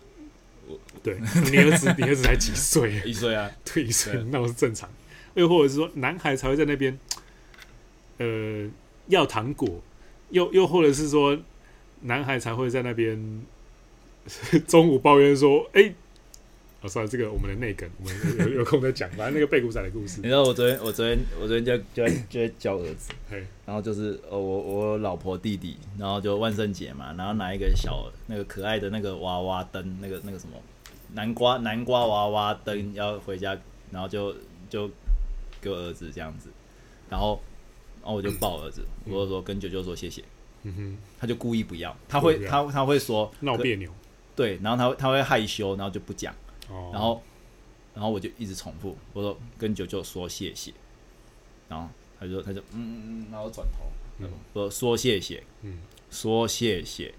[0.67, 3.01] 我对你儿子， 你儿子才几岁？
[3.05, 4.89] 一岁啊， 对，一岁，那我是正常。
[5.35, 6.99] 又或者是说，男孩才会在那边，
[8.17, 8.69] 呃，
[9.07, 9.81] 要糖果，
[10.29, 11.37] 又又或者是说，
[12.01, 13.45] 男孩才会在那边
[14.67, 15.95] 中午抱怨说，哎、欸。
[16.81, 19.07] 哦，算了，这个我们的内梗，我们有有空再讲。
[19.11, 23.11] 反正那个贝古仔的故事，你知道我昨天，我昨天，我昨天就就就在教儿子，
[23.67, 30.55] 然后就是呃，我我老婆弟弟，然后就万圣节嘛，然后拿一个小那个可爱的那个娃娃灯，那个那个什么
[31.13, 33.55] 南瓜南瓜娃娃灯要回家，
[33.91, 34.35] 然后就
[34.67, 34.89] 就
[35.61, 36.49] 给我儿子这样子，
[37.11, 37.39] 然后
[38.01, 40.23] 然后我就抱儿子，我就说跟舅舅说谢谢，
[40.63, 43.91] 嗯哼，他就故意不要，他会他他会说闹别扭，
[44.35, 46.33] 对，然后他会他会害羞，然后就不讲。
[46.91, 47.21] 然后，
[47.93, 50.73] 然后我就一直重复，我说跟九九说谢谢，
[51.67, 53.85] 然后他就他就嗯嗯嗯，然后转头，
[54.19, 57.13] 嗯，我说谢谢，嗯，说谢谢，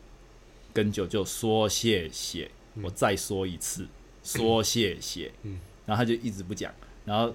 [0.73, 2.51] 跟九九说谢谢，
[2.83, 3.87] 我再说一次，
[4.23, 6.73] 说谢谢，嗯，然后他就一直不讲，
[7.05, 7.35] 然后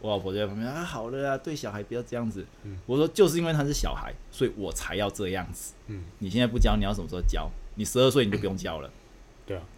[0.00, 7.50] 我老婆就在旁边啊，好了啊，对小孩不要这样子，嗯，我说就是因为他是小孩，所以我才要这样子，嗯，你现在不教，你要什么时候教？
[7.78, 8.90] 你十二岁你就不用教了，
[9.44, 9.75] 对啊，对。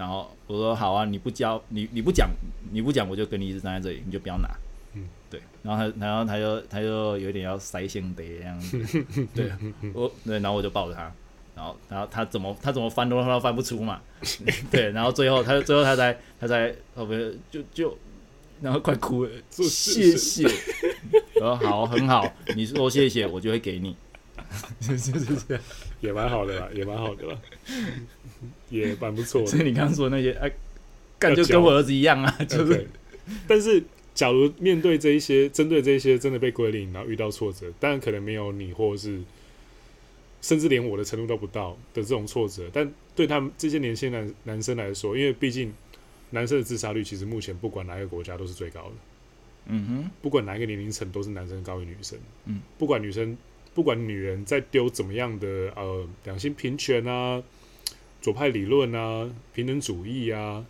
[0.00, 2.30] 然后我说好啊，你不交你你不讲
[2.72, 4.48] 你不讲，我就跟你一直站在这里，你就不要拿。
[4.94, 5.38] 嗯，对。
[5.62, 8.78] 然后他然后他就他就有点要塞性的样子。
[9.34, 9.52] 对，
[9.92, 11.12] 我对，然后我就抱着他，
[11.54, 14.00] 然后然后他怎么他怎么翻都都翻不出嘛，
[14.72, 17.94] 对，然后最后他最后他才他才后面就就
[18.62, 20.48] 然后快哭了，说谢谢，
[21.34, 22.26] 然后好很好，
[22.56, 23.94] 你说谢谢我就会给你，
[24.80, 25.62] 就是这样，
[26.00, 27.38] 也蛮好的啦，也蛮好的啦，
[28.68, 29.46] 也蛮不错的。
[29.46, 30.50] 所以你刚刚说的那些哎。
[31.20, 32.88] 干就跟我儿子一样啊，就是。
[33.46, 33.84] 但是，
[34.14, 39.20] 假如面对这一些，针对这一些真的被归零，然后遇到挫折，当然可能没有你，或者是
[40.40, 45.70] 甚至连我的程度都不到的这种挫折，但对他们这些年轻男男生来说，因为毕竟
[46.30, 48.92] 男生的自杀率其实目前不管哪个国家都是最高的。
[49.66, 52.18] 嗯哼，不管哪一个年龄层都是男生高于女生。
[52.46, 53.36] 嗯，不管女生，
[53.80, 57.42] 不管女人在丢怎么样的呃两性平权啊、
[58.20, 60.66] 左派理论啊、平等主义啊。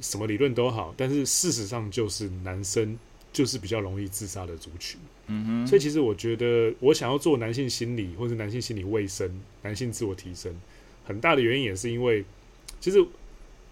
[0.00, 2.96] 什么理论都好，但是事实上就是男生
[3.32, 5.00] 就是比较容易自杀的族群。
[5.26, 9.28] 嗯哼，所以其实我觉得，我想要做男性心理或者男性心理卫生、
[9.62, 10.54] 男性自我提升，
[11.04, 12.24] 很大的原因也是因为，
[12.78, 13.04] 其实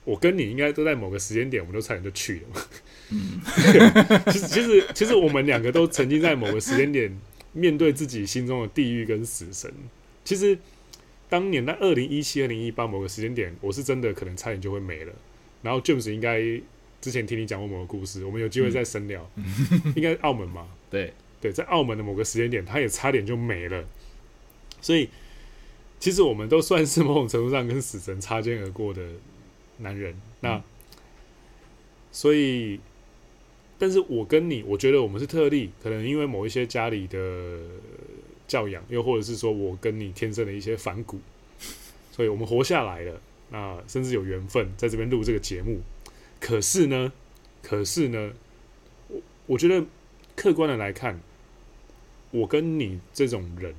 [0.03, 2.61] 我跟你应该都在某个时间点，我们都差点就去了嘛。
[3.13, 3.41] 嗯，
[4.33, 7.17] 其实其实其实我们两个都曾经在某个时间点
[7.57, 9.73] 面对自己心中的地狱跟死神。
[10.23, 10.59] 其实
[11.29, 15.13] 当年在二零一七、二零一八某个时间点，我是真的可能差点就会没了。
[15.63, 16.41] 然后 James 应该
[17.01, 19.29] 之前听你讲过某个故事，我们有机会再深聊。
[19.37, 19.45] 嗯、
[19.97, 20.69] 应该澳门嘛？
[20.91, 23.85] 对对，在澳门的某个时间点，他也差点就没了。
[24.81, 25.09] 所以
[25.99, 29.03] 其实我们都算是某种程度上跟死神擦肩而过的
[29.79, 30.15] 男人。
[30.41, 30.63] 那、嗯、
[32.13, 32.81] 所以，
[33.79, 37.59] 但是我跟你，我觉得我们是特例，可能因为某一些家里的
[38.49, 41.19] 教养，又或者是说我跟你天生的一些反骨，
[42.13, 43.21] 所以我们活下来了。
[43.51, 45.81] 那甚至有缘分在这边录这个节目，
[46.41, 47.13] 可是呢，
[47.63, 48.33] 可是呢，
[49.09, 49.85] 我我觉得
[50.35, 51.21] 客观的来看，
[52.33, 53.73] 我跟你这种人，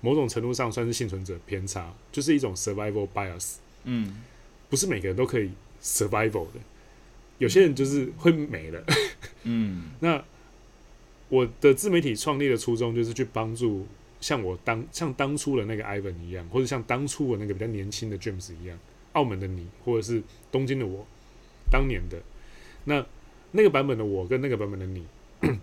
[0.00, 3.54] 某种程度上算是幸存者偏差，就是一种 survival bias。
[3.84, 4.22] 嗯，
[4.70, 5.50] 不是每个人都可以
[5.82, 6.60] survival 的，
[7.42, 8.84] 有些人就是会没了。
[9.42, 10.22] 嗯， 那
[11.28, 13.84] 我的自媒体创立的初衷就是去帮助。
[14.20, 18.78] 像我当像当初的那个 Ivan 一样，或者像当初的那个比较年轻的 James 一样，
[19.14, 20.22] 澳门的你，或者是
[20.52, 21.04] 东京的我，
[21.68, 22.22] 当年的
[22.84, 23.04] 那
[23.50, 25.04] 那个版本的我跟那个版本的你，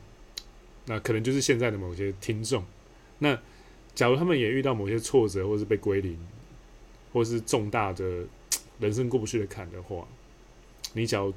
[0.88, 2.66] 那可能就是现在的某些听众。
[3.20, 3.40] 那
[3.96, 6.20] 假如他们也遇到某些挫折，或是被归零，
[7.14, 8.26] 或是重大的
[8.82, 10.06] 人生过不去的坎的话，
[10.92, 11.32] 你只要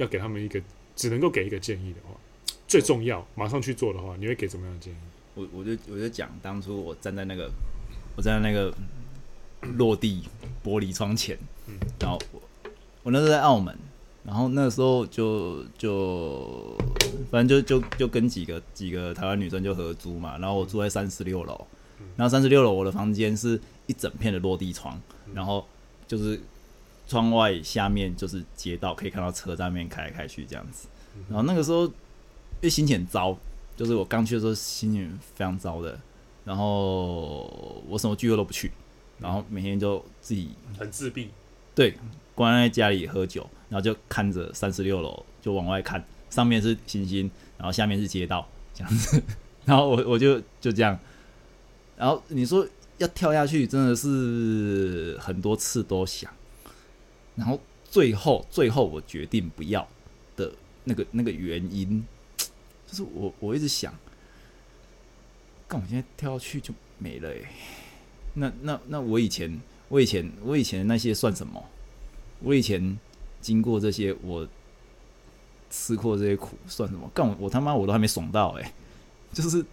[0.00, 0.60] 要给他们一个，
[0.96, 2.18] 只能够给一个建议的话，
[2.66, 4.96] 最重要马上去做的话，你会给怎么样的建议？
[5.34, 7.50] 我我就我就讲，当初我站在那个，
[8.16, 8.74] 我站在那个
[9.76, 10.24] 落地
[10.64, 11.38] 玻璃窗前，
[11.98, 12.40] 然后我
[13.02, 13.76] 我那时候在澳门，
[14.24, 16.76] 然后那个时候就就
[17.30, 21.66] 反正就就就跟几个几个台湾女生就合租嘛，然后我住在三十六楼，
[22.16, 25.00] 然后三十六楼我的房间是一整片的落地窗，
[25.34, 25.66] 然后
[26.08, 26.40] 就是
[27.10, 30.86] 窗外下面就是街道，可以看到车在那边开来开去这样子，
[31.28, 31.92] 然后那个时候因
[32.62, 33.36] 为心情很糟。
[33.76, 35.98] 就是我刚去的时候心情非常糟的，
[36.44, 38.70] 然后我什么聚会都不去，
[39.18, 41.30] 然后每天就自己很自闭，
[41.74, 41.94] 对，
[42.34, 49.22] 关在家里喝酒，然后就看着三十六楼就往外看，上面是星星，然后下面是街道这样子，
[49.64, 50.98] 然后我我就就这样，
[51.96, 52.66] 然后你说
[52.98, 56.30] 要跳下去真的是很多次都想，
[57.36, 59.86] 然后最后最后我决定不要
[60.36, 60.52] 的
[60.84, 62.04] 那个那个原因。
[62.86, 63.94] 就是我，我一直想，
[65.68, 67.48] 干我现在跳下去就没了哎、欸。
[68.34, 71.64] 那那那我以前，我以前，我以前那些算什么？
[72.40, 72.98] 我以前
[73.40, 74.48] 经过这些，我
[75.70, 77.08] 吃过这些苦算什么？
[77.14, 78.72] 干我，我他妈我都还没爽到哎、欸。
[79.32, 79.64] 就是，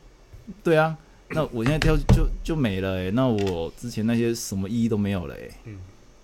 [0.64, 0.95] 对啊，
[1.30, 3.12] 那我现在跳就就没了哎、欸。
[3.12, 5.55] 那我之前那些什么意义都没有了哎、欸。
[5.64, 5.80] 嗯。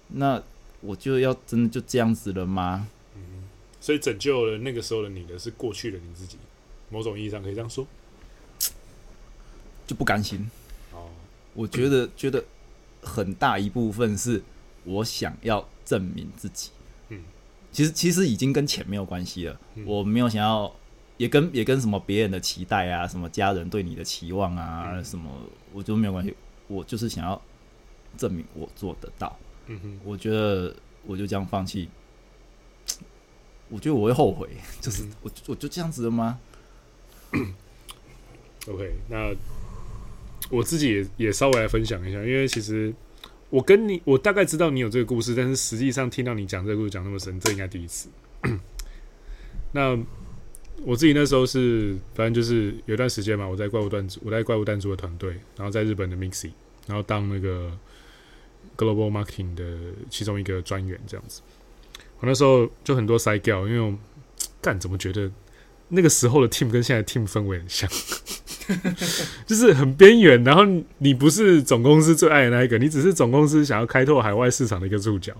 [0.09, 0.43] 那
[0.83, 2.87] 我就要真的就这样子了吗？
[3.15, 3.21] 嗯。
[3.81, 6.37] 所以拯救了那个时候的你的是过去的你自己。
[6.89, 7.87] 某种意义上可以这样说，
[9.87, 10.47] 就不甘心。
[10.91, 11.09] 哦，
[11.55, 12.43] 我觉得 觉得
[13.01, 14.43] 很大一部分是
[14.83, 16.69] 我想要证明自己。
[17.09, 17.23] 嗯，
[17.71, 19.59] 其实其实已经跟钱没有关系了。
[19.73, 20.71] 嗯，我没有想要，
[21.17, 25.31] 也跟也跟什么别人的期待啊，什么家人对你的期望啊，嗯，什么，
[25.71, 26.35] 我觉得没有关系。
[26.67, 27.41] 我就是想要
[28.15, 29.35] 证明我做得到。
[29.67, 31.89] 嗯哼，我觉得我就这样放弃，
[33.69, 34.49] 我觉得我会后悔。
[34.81, 36.39] 就是我我就这样子了吗？
[38.67, 39.33] OK，那
[40.49, 42.93] 我自己也也稍微来分享一下，因为其实
[43.49, 48.09] 我跟你，我大概知道你有这个故事，但是实际上听到你讲这个故事讲那么深，这应该第一次。
[49.73, 49.97] 那
[50.85, 56.51] 我自己那时候是，反正就是有段时间嘛，我在怪物弹珠，我在怪物弹珠的团队，然后在日本的 Mixi，
[56.87, 57.71] 然后当那个
[58.77, 59.63] global marketing 的
[60.09, 61.41] 其中一个专员这样子。
[62.19, 63.93] 我那时候就很多塞掉，因为我
[64.61, 65.29] 干怎么觉得
[65.89, 67.89] 那个时候的 team 跟现在 team 氛围很像，
[69.45, 70.41] 就是很边缘。
[70.43, 70.63] 然后
[70.99, 75.33] 你不是总公司最爱的那一个，你只是总公司想要开拓海外市场的一个注脚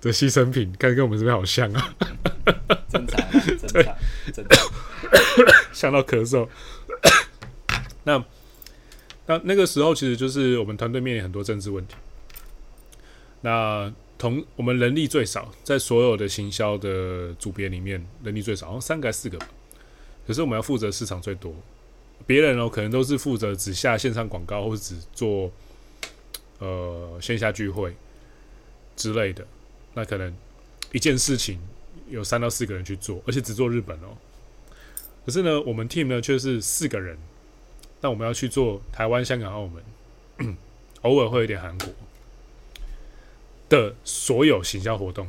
[0.00, 1.94] 的牺牲品，看跟我们这边好像啊！
[2.88, 3.96] 正常，正常，
[4.32, 4.66] 正常，
[5.72, 6.48] 想到咳嗽。
[8.04, 8.24] 那
[9.26, 11.94] 那那个时候，其实就是我们团队面临很多政治问题。
[13.42, 19.38] 那同我们人力最少，在所有的行销的组别里面，人力最少，好像三个还是四个。
[20.26, 21.52] 可是我们要负责市场最多，
[22.26, 25.50] 别人哦可能都是负责只下线上广告，或者只做
[26.60, 27.94] 呃线下聚会
[28.96, 29.44] 之类的。
[29.94, 30.32] 那可能
[30.92, 31.58] 一件事情
[32.08, 34.16] 有三到四个人去做，而且只做日本哦。
[35.26, 37.18] 可是呢，我们 team 呢却是四个人。
[38.00, 40.56] 那我们要去做台湾、香港、澳门，
[41.02, 41.88] 偶尔会有点韩国
[43.72, 45.26] 的所有行销活动，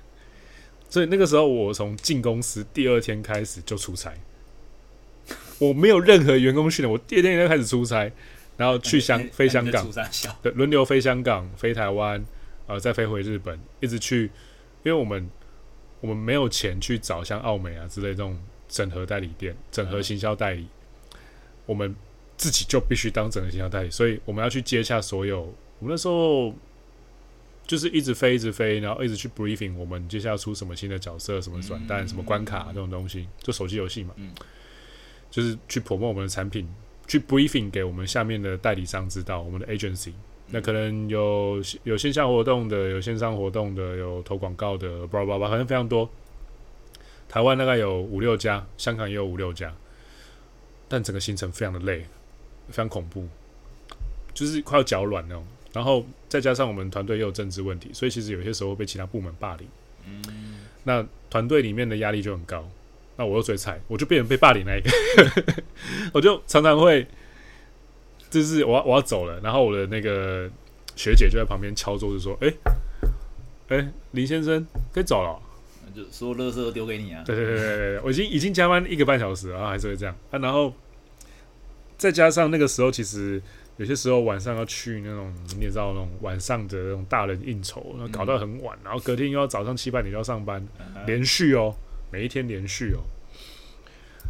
[0.88, 4.14] 所以那个时候我从进公司第二天开始就出差，
[5.58, 8.10] 我没有任何员工训练，我第二天就开始出差，
[8.56, 9.86] 然后去香飞香港，
[10.42, 12.24] 对，轮流飞香港、飞台湾，
[12.66, 14.30] 呃，再飞回日本，一直去，
[14.82, 15.28] 因为我们
[16.00, 20.66] 我们没有钱去找像奥美啊之类这种整合代理店、整合行销代理。
[21.66, 21.94] 我们
[22.38, 25.42] 自己就必须当整合行销代理，所以我们要去接下所有。
[25.80, 26.54] 我们那时候
[27.68, 29.76] 就是一直飞，一直飞，然后一直去 briefing。
[29.76, 34.14] 我们接下来要出什么新的角色，什么转单，什么关卡这种东西，就手机游戏嘛。
[35.30, 36.66] 就是去 promote 我们的产品，
[37.06, 40.12] 去 briefing 给我们下面的代理商知道，我们的 agency。
[40.46, 46.08] 那可能有有线下活动的，有线上活动的，有投广告的，叭叭叭，反正非常多。
[47.28, 49.70] 台湾大概有五六家，香港也有五六家。
[50.88, 52.06] 但整个行程非常的累，
[52.68, 53.28] 非常恐怖，
[54.32, 55.44] 就是快要脚软那种。
[55.74, 59.66] 然后再加上我们团队也有政治问题，所以其实有些时候被其他部门霸凌。
[60.06, 62.68] 嗯，那团队里面的压力就很高。
[63.16, 64.90] 那我又最菜，我就变成被霸凌那一个。
[66.14, 67.06] 我就常常会，
[68.30, 70.48] 就是我要我要走了，然后我的那个
[70.94, 72.54] 学姐就在旁边敲桌子说：“哎，
[73.68, 75.40] 哎，林先生可以走了。”
[75.96, 77.24] 就所有垃圾都丢给你啊！
[77.26, 80.38] 对对对对对，我已经已经加班一个半小时了，然后还是会这样啊。
[80.38, 80.72] 然后
[81.96, 83.42] 再加上那个时候，其实
[83.78, 90.62] 有些时候晚上要去那种你也知道那种晚上的那种大人应酬，搞到很晚，然后隔天又要早上七八点就要上班，
[91.06, 91.74] 连续哦，
[92.12, 93.00] 每一天连续哦。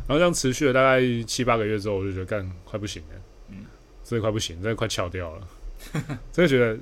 [0.07, 3.65] 然后这样持续了大概七八个月之后，我就觉得干快不行了，嗯，
[4.05, 5.49] 真的快不行，真的快翘掉了，
[6.31, 6.79] 真的觉得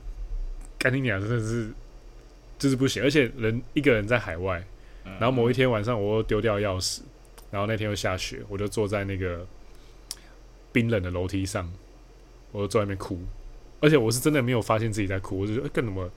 [0.79, 1.71] 干你娘真的是。
[2.59, 4.67] 就是不行，而且人一个人在海外，
[5.05, 7.01] 然后某一天晚上我又丢掉钥匙，
[7.51, 9.47] 然后那天又下雪，我就坐在那个
[10.73, 11.71] 冰冷的楼梯上，
[12.53, 13.19] 我就坐在那边哭，
[13.81, 16.11] 而且我是真的没有发现自己在哭，我就觉得干什么？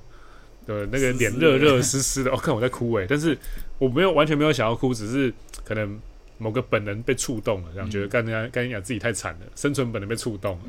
[0.65, 3.37] 呃，那个脸热热 湿湿的，哦，看我在哭诶，但是
[3.77, 5.99] 我没有完全没有想要哭，只是可能
[6.37, 10.63] 某个本能被触动了，这样觉得干人家干人家自己太惨了，生存本能被触动了，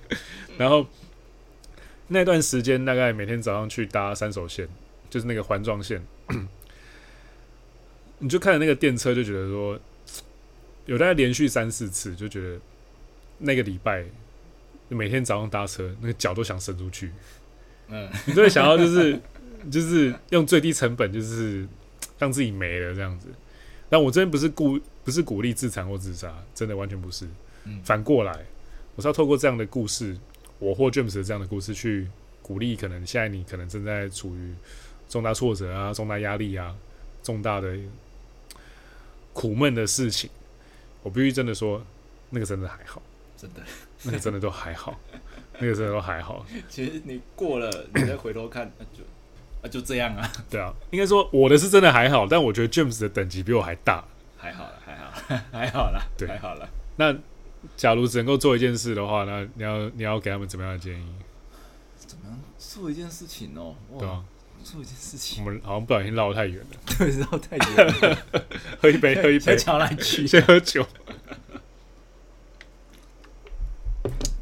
[0.56, 0.86] 然后
[2.08, 4.68] 那段时间大概每天早上去搭三手线。
[5.10, 6.02] 就是那个环状线，
[8.18, 9.78] 你就看着那个电车，就觉得说，
[10.86, 12.58] 有大概连续三四次，就觉得
[13.36, 14.06] 那个礼拜
[14.94, 17.10] 每天早上搭车，那个脚都想伸出去。
[17.88, 19.20] 嗯，你都会想要就是
[19.70, 21.66] 就是用最低成本，就是
[22.18, 23.28] 让自己没了这样子。
[23.88, 27.26] 但我这边不是鼓不是鼓励自残或自杀，真的完全不是。
[27.84, 28.38] 反过来，
[28.96, 30.16] 我是要透过这样的故事，
[30.58, 32.08] 我或 James 的这样的故事，去
[32.42, 34.54] 鼓励可能现在你可能正在处于。
[35.08, 36.74] 重大挫折啊，重大压力啊，
[37.22, 37.76] 重大的
[39.34, 40.30] 苦闷的事情，
[41.02, 41.84] 我必须真的说，
[42.30, 43.02] 那个真的还好，
[43.36, 43.60] 真的，
[44.06, 44.98] 那个真的都还好，
[45.58, 46.44] 那个真的都还好。
[46.68, 49.02] 其实你过了，你再回头看，就
[49.62, 50.30] 啊就这样啊。
[50.50, 54.04] 对啊，应该说我的是真的还好，但我觉得 James 的等级比我还大。
[54.36, 55.12] 还好了，还好，
[55.52, 56.68] 还好了，对，还好了。
[56.96, 57.14] 那
[57.76, 61.06] 假如只能够做一件事的话，那你要你要给他们怎么样的建议？
[61.96, 63.74] 怎么样做一件事情哦？
[63.98, 64.24] 对啊。
[64.64, 66.66] 做一件事情，我们好像不小心绕得太远了。
[66.96, 68.18] 对，绕太远了。
[68.80, 69.58] 喝一杯，喝一杯。
[69.58, 70.86] 先来去，先喝酒。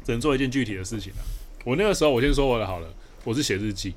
[0.11, 1.21] 能做一件具体的事情啊。
[1.65, 2.93] 我那个时候，我先说我的好了。
[3.23, 3.95] 我是写日记。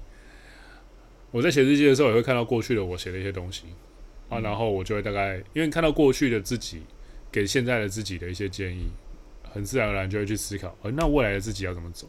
[1.31, 3.65] 我在写日记的时候，也会看到过去的我写的一些东西
[4.29, 6.83] 啊，然后我就会大概，因为看到过去的自己
[7.33, 8.91] 给现在的自己的一些建议，
[9.53, 12.09] 很自然而然就会去思考，呃，那未来的自己要怎么走？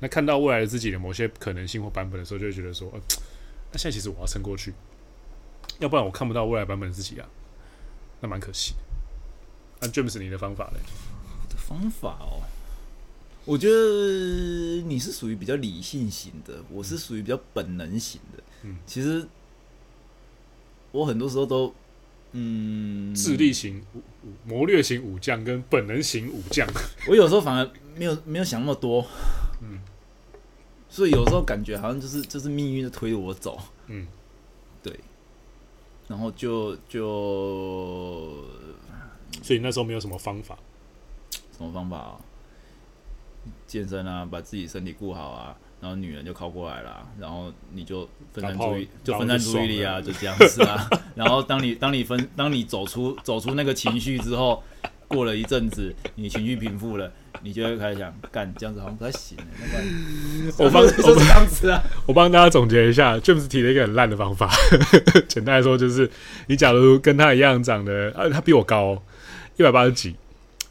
[0.00, 3.00] 那看到未来的自己的某些可能性或版本的时候，就会觉得说，呃，
[3.72, 4.74] 那现在其实我要撑过去，
[5.78, 7.26] 要不然我看不到未来版本的自己啊，
[8.20, 8.74] 那蛮可惜。
[9.80, 10.80] 那 James，你的方法嘞？
[11.42, 12.42] 我的方法哦，
[13.46, 18.42] 我觉得你是属于比较理性型的，我是属于比较本能型的。
[18.64, 19.26] 嗯，其实
[20.90, 21.72] 我很多时候都，
[22.32, 26.68] 嗯，智力型武谋略型武将跟本能型武将，
[27.08, 29.06] 我有时候反而没有没有想那么多。
[29.62, 29.78] 嗯，
[30.90, 33.56] 所以有时候感觉好像就是就是命运在推着我走。
[33.86, 34.08] 嗯，
[34.82, 34.98] 对，
[36.08, 38.44] 然后就就，
[39.40, 40.58] 所以那时候没有什么方法，
[41.56, 42.20] 什么方法啊？
[43.66, 50.88] 健身啊，把自己身体顾好啊，然后女人就靠过来了，然后你就分散注意，就分散注意力啊，就这样子啊。
[51.14, 54.62] 然后当你当你分当你走出走出那个情绪之后，
[55.08, 57.10] 过了一阵子，你情绪平复了，
[57.42, 59.36] 你就会开始想，干这样子好像不太行。
[60.58, 64.50] 我帮 就是这样子啊， 我帮大家总结一下，James 提了一个很烂的方法。
[65.28, 66.10] 简单来说就是，
[66.48, 69.02] 你假如跟他一样长得，啊，他比我高
[69.56, 70.16] 一百八十几。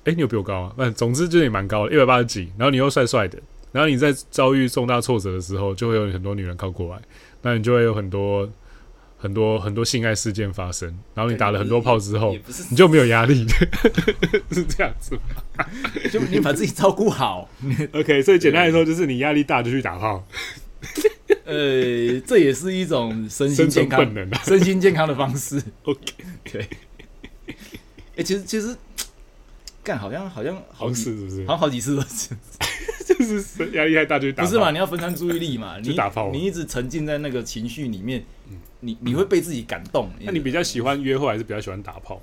[0.06, 0.74] 哎、欸，你有比我高啊？
[0.78, 3.40] 那总之就是你蛮高的，一百八十几，然后你又帅帅的，
[3.72, 7.02] 然后你在遭遇重大挫折的时候，就会有很多女人靠过来，
[7.42, 8.48] 那你就会有很多
[9.18, 10.88] 很多很多性爱事件发生。
[11.16, 12.38] 然后你打了很多炮之后，
[12.70, 13.48] 你就没有压力，
[14.54, 15.66] 是这样子吗？
[16.14, 17.50] 就你把自己照顾好。
[17.94, 20.24] OK，所以简单来说，就是你压力大就去打炮。
[21.46, 25.60] 呃，这也是一种身心健康、本能啊、身心健康的方式。
[25.84, 26.00] OK，
[26.44, 26.62] 对。
[27.48, 27.56] 哎、
[28.18, 28.76] 欸，其实其实。
[29.86, 31.46] 干好像好像好几次是不是？
[31.46, 32.36] 好像好几次都 是，
[33.06, 34.44] 就是压力太大就打。
[34.44, 34.72] 不是嘛？
[34.72, 35.78] 你要分散注意力嘛？
[35.80, 38.26] 你 打炮，你一直沉浸在那个情绪里面，
[38.80, 40.10] 你你会被自己感动。
[40.22, 42.20] 那你比较喜欢约会还是比较喜欢打炮？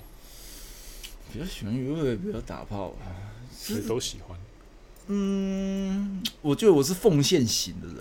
[1.33, 2.95] 比较喜欢约会，比较打炮，
[3.57, 4.37] 其实都喜欢。
[5.07, 7.97] 嗯，我觉得我是奉献型的人。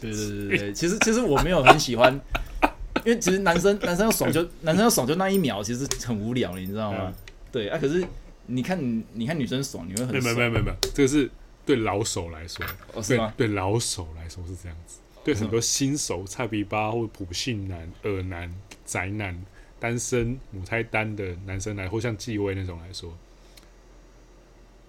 [0.00, 2.12] 对对对对，其实其实我没有很喜欢，
[3.06, 7.12] 因为其实男生男生要爽就男生要爽就那一秒，其实很无聊，你知道吗？
[7.52, 8.04] 对啊，可是。
[8.50, 10.22] 你看，你看女生爽，你会很爽。
[10.22, 11.30] 没有没有没有没有，这个是
[11.66, 13.32] 对老手来说，哦、是吗？
[13.36, 18.50] 对，对老手来说是这样子，对很多新手、菜逼吧或普信男、二男、
[18.86, 19.38] 宅男、
[19.78, 23.14] 单身、母胎单的男生来，或像纪威那种来说，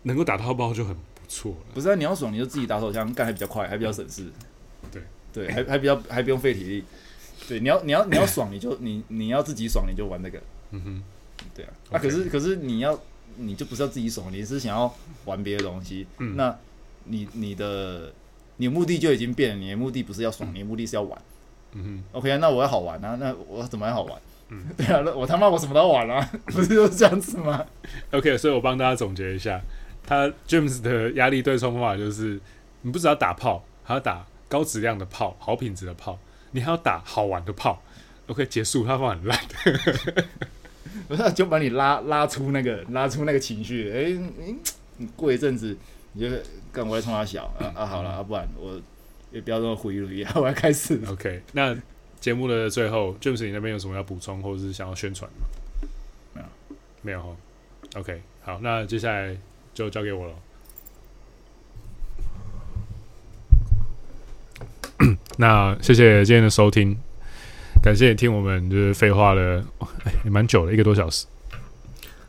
[0.03, 1.57] 能够打到包就很不错了。
[1.73, 4.31] 不是啊，你要爽，你就自己打手枪，干还比较快，还比较省事。
[4.89, 5.03] 对
[5.33, 6.83] 对，还 还比较还不用费体力。
[7.45, 10.41] 对，你要你要你要爽，你就你你要自己爽，你就玩那个。
[10.71, 11.03] 嗯哼，
[11.53, 11.73] 对啊。
[11.91, 12.97] 啊，可是可是你要。
[13.39, 14.93] 你就不是要自己爽，你是想要
[15.25, 16.05] 玩别的东西。
[16.17, 16.55] 嗯，那
[17.05, 18.13] 你你的
[18.57, 21.21] 你的目的就已经变了，你的目的不是要爽，嗯、你的目的是要玩。
[21.71, 24.21] 嗯哼，OK，那我要好玩啊，那我怎么样好玩？
[24.49, 27.63] 嗯， 对啊，那我他妈我什么都要玩啊， 不是就是这样子吗
[28.11, 29.61] ？OK，所以我帮大家总结一下，
[30.03, 32.39] 他 James 的压力对冲方法就是，
[32.81, 36.17] 你不只要打炮，还要打高质量的炮，好品质的炮，
[36.51, 37.81] 你还要打好玩的炮。
[38.25, 39.39] OK，结束，他方法很烂。
[41.07, 43.91] 不是，就把你拉拉出那个拉出那个情绪。
[43.91, 44.19] 哎、欸，
[44.97, 45.77] 你过一阵子，
[46.13, 46.35] 你就
[46.71, 47.85] 干我来冲他小啊啊！
[47.85, 48.79] 好了，啊，不然我
[49.31, 50.99] 也不要这么回忆了， 我要开始。
[51.07, 51.75] OK，那
[52.19, 55.47] 节目的最后，James，你那边有什么要补充或者是想要宣传吗？
[56.33, 56.47] 没有，
[57.01, 57.37] 没有。
[57.95, 59.35] OK，好，那接下来
[59.73, 60.33] 就交给我了。
[65.37, 66.97] 那谢谢今天的收听。
[67.81, 69.63] 感谢你听我们就是废话了，
[70.03, 71.25] 哎，也蛮久了，一个多小时。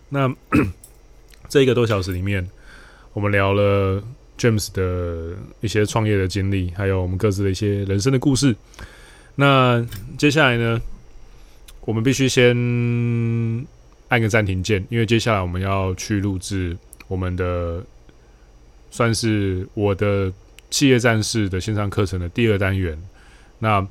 [0.09, 0.32] 那
[1.51, 2.48] 这一个多小时里面，
[3.12, 4.03] 我们聊了
[4.38, 8.55] James 的一些创业的经历，还有我们各自的一些人生的故事。
[9.34, 9.84] 那
[10.16, 10.80] 接下来呢，
[11.82, 12.57] 我们必须先
[14.09, 16.76] 按个暂停键，因为接下来我们要去录制
[17.09, 17.84] 我们的
[18.90, 20.32] 算是我的
[20.70, 22.96] 企业战士的线上课程的第二单元。
[23.59, 23.86] 那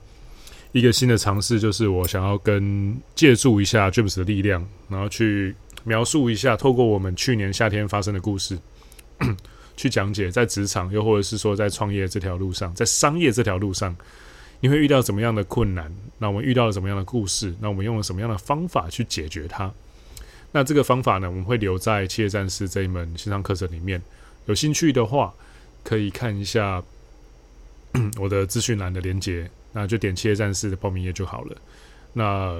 [0.72, 8.58] 一个新的尝试，就是我想要跟借助一下 James 的力量，然后去描述一下，透过我们去年夏天发生的故事，
[9.76, 13.96] 去讲解在职场，又或者是说在创业这条路上，在商业这条路上，
[14.60, 15.92] 你会遇到怎么样的困难？
[16.20, 17.56] 那我们遇到了什么样的故事？
[17.60, 19.72] 那我们用了什么样的方法去解决它？
[20.52, 24.02] 那这个方法呢，我们会留在《企业战士》这一门线上课程里面。
[24.46, 25.34] 有兴趣的话，
[25.84, 26.84] 可以看一下
[28.20, 29.50] 我的资讯栏的连接。
[29.72, 31.56] 那就点企业战士的报名页就好了。
[32.14, 32.56] 那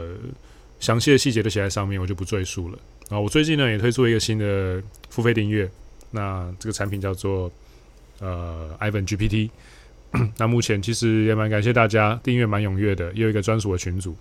[0.80, 2.78] 详细的细节都写在上面，我就不赘述了。
[3.10, 5.68] 然后我最近呢也推出一个新的付费订阅，
[6.12, 7.52] 那这个产品叫做
[8.20, 9.50] 呃 Ivan GPT。
[10.38, 14.16] 那目前其实也蛮感谢大家订阅蛮踊跃的，也有一个专属的群组。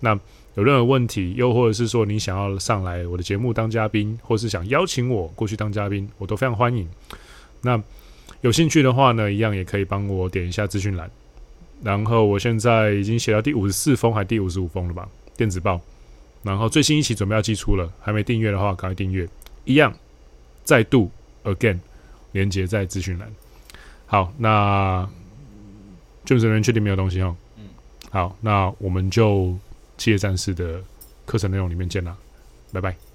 [0.00, 0.18] 那
[0.56, 6.86] 有任何问题，又或者是说你想要上来我的节目当嘉宾，或是想邀请我过去当嘉宾，我都非常欢迎。
[7.62, 7.82] 那
[8.42, 11.10] 有兴趣的话呢，一样也可以帮我点一下资讯栏。
[11.82, 15.08] 然后我现在已经写到第五十四封还第五十五封了吧？
[15.36, 15.80] 电子报。
[16.42, 19.28] 然后最新一期准备要寄出了，还没订阅的话赶快订阅。
[19.64, 19.92] 一样，
[20.64, 21.10] 再度
[21.44, 21.78] again，
[22.32, 23.28] 连接在资讯栏。
[24.06, 25.08] 好，那
[26.24, 27.36] 就是人确定没有东西哦。
[27.56, 27.64] 嗯，
[28.10, 29.58] 好，那我们就
[29.98, 30.80] 企业战士的
[31.24, 32.16] 课程内容里面见啦，
[32.72, 33.05] 拜拜。